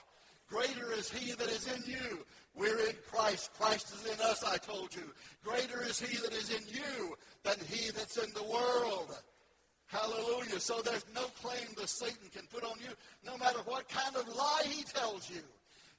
Greater 0.49 0.93
is 0.93 1.11
he 1.11 1.33
that 1.33 1.49
is 1.49 1.69
in 1.73 1.83
you. 1.87 2.25
We're 2.55 2.79
in 2.89 2.97
Christ. 3.11 3.51
Christ 3.59 3.95
is 3.95 4.13
in 4.13 4.21
us, 4.21 4.43
I 4.45 4.57
told 4.57 4.95
you. 4.95 5.13
Greater 5.45 5.83
is 5.85 6.01
he 6.01 6.17
that 6.19 6.33
is 6.33 6.51
in 6.51 6.63
you 6.69 7.15
than 7.45 7.57
he 7.69 7.91
that's 7.91 8.17
in 8.17 8.33
the 8.35 8.43
world. 8.43 9.17
Hallelujah. 9.87 10.61
So 10.61 10.81
there's 10.83 11.05
no 11.15 11.23
claim 11.43 11.67
that 11.77 11.89
Satan 11.89 12.29
can 12.35 12.47
put 12.53 12.65
on 12.65 12.77
you, 12.81 12.91
no 13.25 13.37
matter 13.39 13.61
what 13.65 13.89
kind 13.89 14.17
of 14.17 14.27
lie 14.37 14.63
he 14.65 14.83
tells 14.83 15.31
you. 15.31 15.43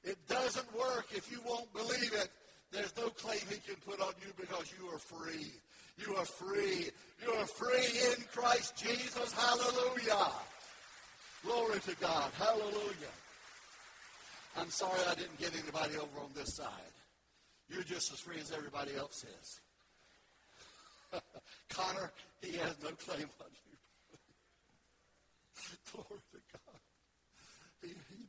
It 0.04 0.18
doesn't 0.28 0.68
work 0.78 1.08
if 1.12 1.32
you 1.32 1.40
won't 1.46 1.72
believe 1.74 2.14
it. 2.14 2.30
There's 2.72 2.96
no 2.98 3.10
claim 3.10 3.40
he 3.50 3.58
can 3.58 3.76
put 3.86 4.00
on 4.00 4.14
you 4.26 4.34
because 4.40 4.74
you 4.80 4.88
are 4.90 4.98
free. 4.98 5.52
You 5.98 6.16
are 6.16 6.26
free. 6.26 6.90
You 7.24 7.34
are 7.34 7.46
free 7.46 8.12
in 8.12 8.24
Christ 8.34 8.76
Jesus. 8.78 9.34
Hallelujah. 9.34 10.32
Glory 11.44 11.80
to 11.82 11.96
God. 12.00 12.32
Hallelujah. 12.38 13.14
I'm 14.58 14.70
sorry 14.70 15.00
I 15.10 15.16
didn't 15.16 15.38
get 15.38 15.54
anybody 15.54 15.96
over 15.98 16.20
on 16.22 16.30
this 16.36 16.56
side. 16.56 16.68
You're 17.70 17.84
just 17.84 18.12
as 18.12 18.20
free 18.20 18.40
as 18.40 18.52
everybody 18.52 18.96
else 18.96 19.26
is. 19.42 19.62
Connor, 21.70 22.12
he 22.42 22.58
has 22.58 22.76
no 22.84 22.90
claim 22.92 23.28
on 23.40 23.52
you. 23.52 23.78
Glory 25.92 26.22
to 26.32 26.40
God. 26.54 26.80
He, 27.82 27.88
he, 27.90 28.28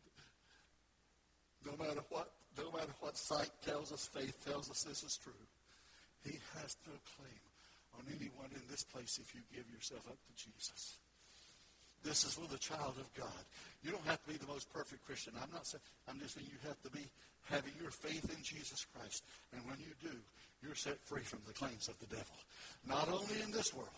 no 1.66 1.72
matter 1.78 2.02
what, 2.10 2.30
no 2.58 2.70
matter 2.72 2.92
what 3.00 3.16
sight 3.16 3.50
tells 3.64 3.92
us, 3.92 4.06
faith 4.06 4.36
tells 4.46 4.70
us 4.70 4.82
this 4.82 5.02
is 5.02 5.16
true. 5.16 5.32
He 6.24 6.38
has 6.60 6.76
no 6.86 6.94
claim 7.16 7.42
on 7.98 8.04
anyone 8.08 8.50
in 8.54 8.62
this 8.70 8.84
place 8.84 9.18
if 9.20 9.34
you 9.34 9.40
give 9.54 9.64
yourself 9.72 10.06
up 10.08 10.16
to 10.16 10.32
Jesus. 10.36 10.98
This 12.04 12.24
is 12.24 12.34
for 12.34 12.50
the 12.50 12.58
child 12.58 12.94
of 12.98 13.12
God. 13.14 13.42
You 13.82 13.92
don't 13.92 14.06
have 14.06 14.22
to 14.24 14.28
be 14.30 14.36
the 14.36 14.46
most 14.46 14.72
perfect 14.72 15.06
Christian. 15.06 15.34
I'm 15.40 15.50
not 15.52 15.66
saying, 15.66 15.82
I'm 16.08 16.18
just 16.18 16.34
saying 16.34 16.46
you 16.50 16.58
have 16.68 16.80
to 16.82 16.90
be 16.90 17.06
having 17.50 17.72
your 17.80 17.90
faith 17.90 18.26
in 18.36 18.42
Jesus 18.42 18.86
Christ. 18.94 19.22
And 19.52 19.62
when 19.66 19.78
you 19.78 19.94
do, 20.02 20.16
you're 20.62 20.74
set 20.74 20.98
free 21.06 21.22
from 21.22 21.40
the 21.46 21.52
claims 21.52 21.88
of 21.88 21.98
the 21.98 22.06
devil. 22.06 22.38
Not 22.86 23.08
only 23.08 23.40
in 23.42 23.50
this 23.50 23.72
world, 23.74 23.88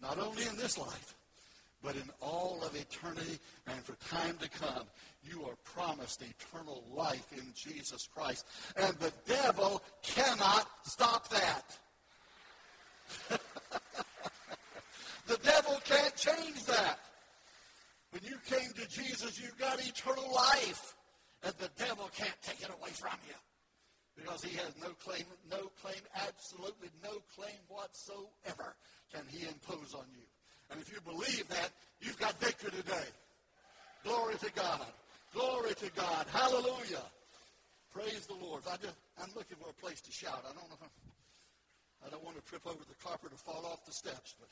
not 0.00 0.18
only 0.18 0.44
in 0.44 0.56
this 0.56 0.78
life, 0.78 1.14
but 1.82 1.94
in 1.94 2.10
all 2.20 2.60
of 2.64 2.74
eternity 2.74 3.38
and 3.66 3.82
for 3.84 3.94
time 4.08 4.36
to 4.38 4.48
come, 4.50 4.84
you 5.22 5.44
are 5.44 5.54
promised 5.64 6.22
eternal 6.22 6.84
life 6.92 7.26
in 7.32 7.44
Jesus 7.54 8.08
Christ. 8.12 8.46
And 8.76 8.96
the 8.96 9.12
devil 9.26 9.82
cannot 10.02 10.66
stop 10.82 11.28
that. 11.28 11.78
the 15.26 15.38
devil 15.42 15.80
can't 15.84 16.16
change 16.16 16.64
that. 16.64 16.98
When 18.10 18.22
you 18.24 18.38
came 18.48 18.70
to 18.72 18.88
Jesus, 18.88 19.40
you 19.40 19.48
got 19.58 19.78
eternal 19.86 20.32
life. 20.34 20.94
And 21.44 21.54
the 21.58 21.70
devil 21.78 22.10
can't 22.16 22.34
take 22.42 22.60
it 22.60 22.70
away 22.80 22.90
from 22.90 23.16
you. 23.28 23.34
Because 24.16 24.42
he 24.42 24.56
has 24.56 24.74
no 24.82 24.88
claim, 25.04 25.24
no 25.48 25.70
claim, 25.80 26.00
absolutely 26.26 26.88
no 27.04 27.22
claim 27.36 27.54
whatsoever 27.68 28.74
can 29.14 29.22
he 29.28 29.46
impose 29.46 29.94
on 29.94 30.06
you. 30.10 30.24
And 30.70 30.80
if 30.80 30.92
you 30.92 31.00
believe 31.00 31.48
that, 31.48 31.70
you've 32.00 32.18
got 32.18 32.38
victory 32.40 32.70
today. 32.70 33.08
Glory 34.04 34.36
to 34.36 34.50
God. 34.52 34.86
Glory 35.34 35.74
to 35.74 35.90
God. 35.92 36.26
Hallelujah. 36.32 37.04
Praise 37.92 38.26
the 38.26 38.34
Lord. 38.34 38.62
I 38.70 38.76
just, 38.76 38.94
I'm 39.20 39.30
looking 39.34 39.56
for 39.56 39.70
a 39.70 39.78
place 39.80 40.00
to 40.02 40.12
shout. 40.12 40.44
I 40.44 40.52
don't 40.52 40.68
know 40.68 40.78
I'm, 40.82 42.12
don't 42.18 42.24
want 42.24 42.36
to 42.36 42.44
trip 42.50 42.66
over 42.66 42.82
the 42.82 42.98
carpet 42.98 43.30
or 43.30 43.38
fall 43.38 43.62
off 43.70 43.84
the 43.86 43.92
steps, 43.92 44.34
but 44.40 44.48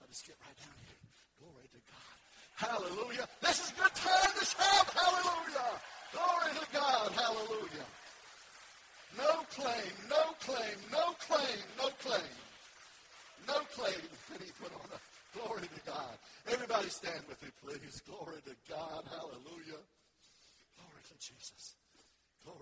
I'll 0.00 0.08
just 0.08 0.26
get 0.26 0.36
right 0.44 0.58
down 0.60 0.76
here. 0.84 1.00
Glory 1.40 1.66
to 1.72 1.80
God. 1.88 2.16
Hallelujah. 2.60 3.26
This 3.40 3.64
is 3.64 3.72
a 3.72 3.76
good 3.80 3.94
time 3.96 4.32
to 4.36 4.44
shout. 4.44 4.86
Hallelujah. 4.92 5.70
Glory 6.12 6.52
to 6.60 6.66
God. 6.76 7.08
Hallelujah. 7.16 7.88
No 9.16 9.32
claim, 9.54 9.92
no 10.10 10.22
claim, 10.44 10.76
no 10.90 11.14
claim, 11.24 11.58
no 11.78 11.88
claim. 12.02 12.34
No 13.46 13.58
claim 13.72 14.02
that 14.30 14.42
he 14.42 14.50
put 14.60 14.72
on. 14.72 14.88
Glory 15.34 15.62
to 15.62 15.80
God. 15.90 16.16
Everybody 16.46 16.88
stand 16.88 17.22
with 17.28 17.42
me, 17.42 17.48
please. 17.62 18.00
Glory 18.06 18.40
to 18.46 18.54
God. 18.70 19.02
Hallelujah. 19.10 19.82
Glory 20.78 21.02
to 21.10 21.14
Jesus. 21.18 21.73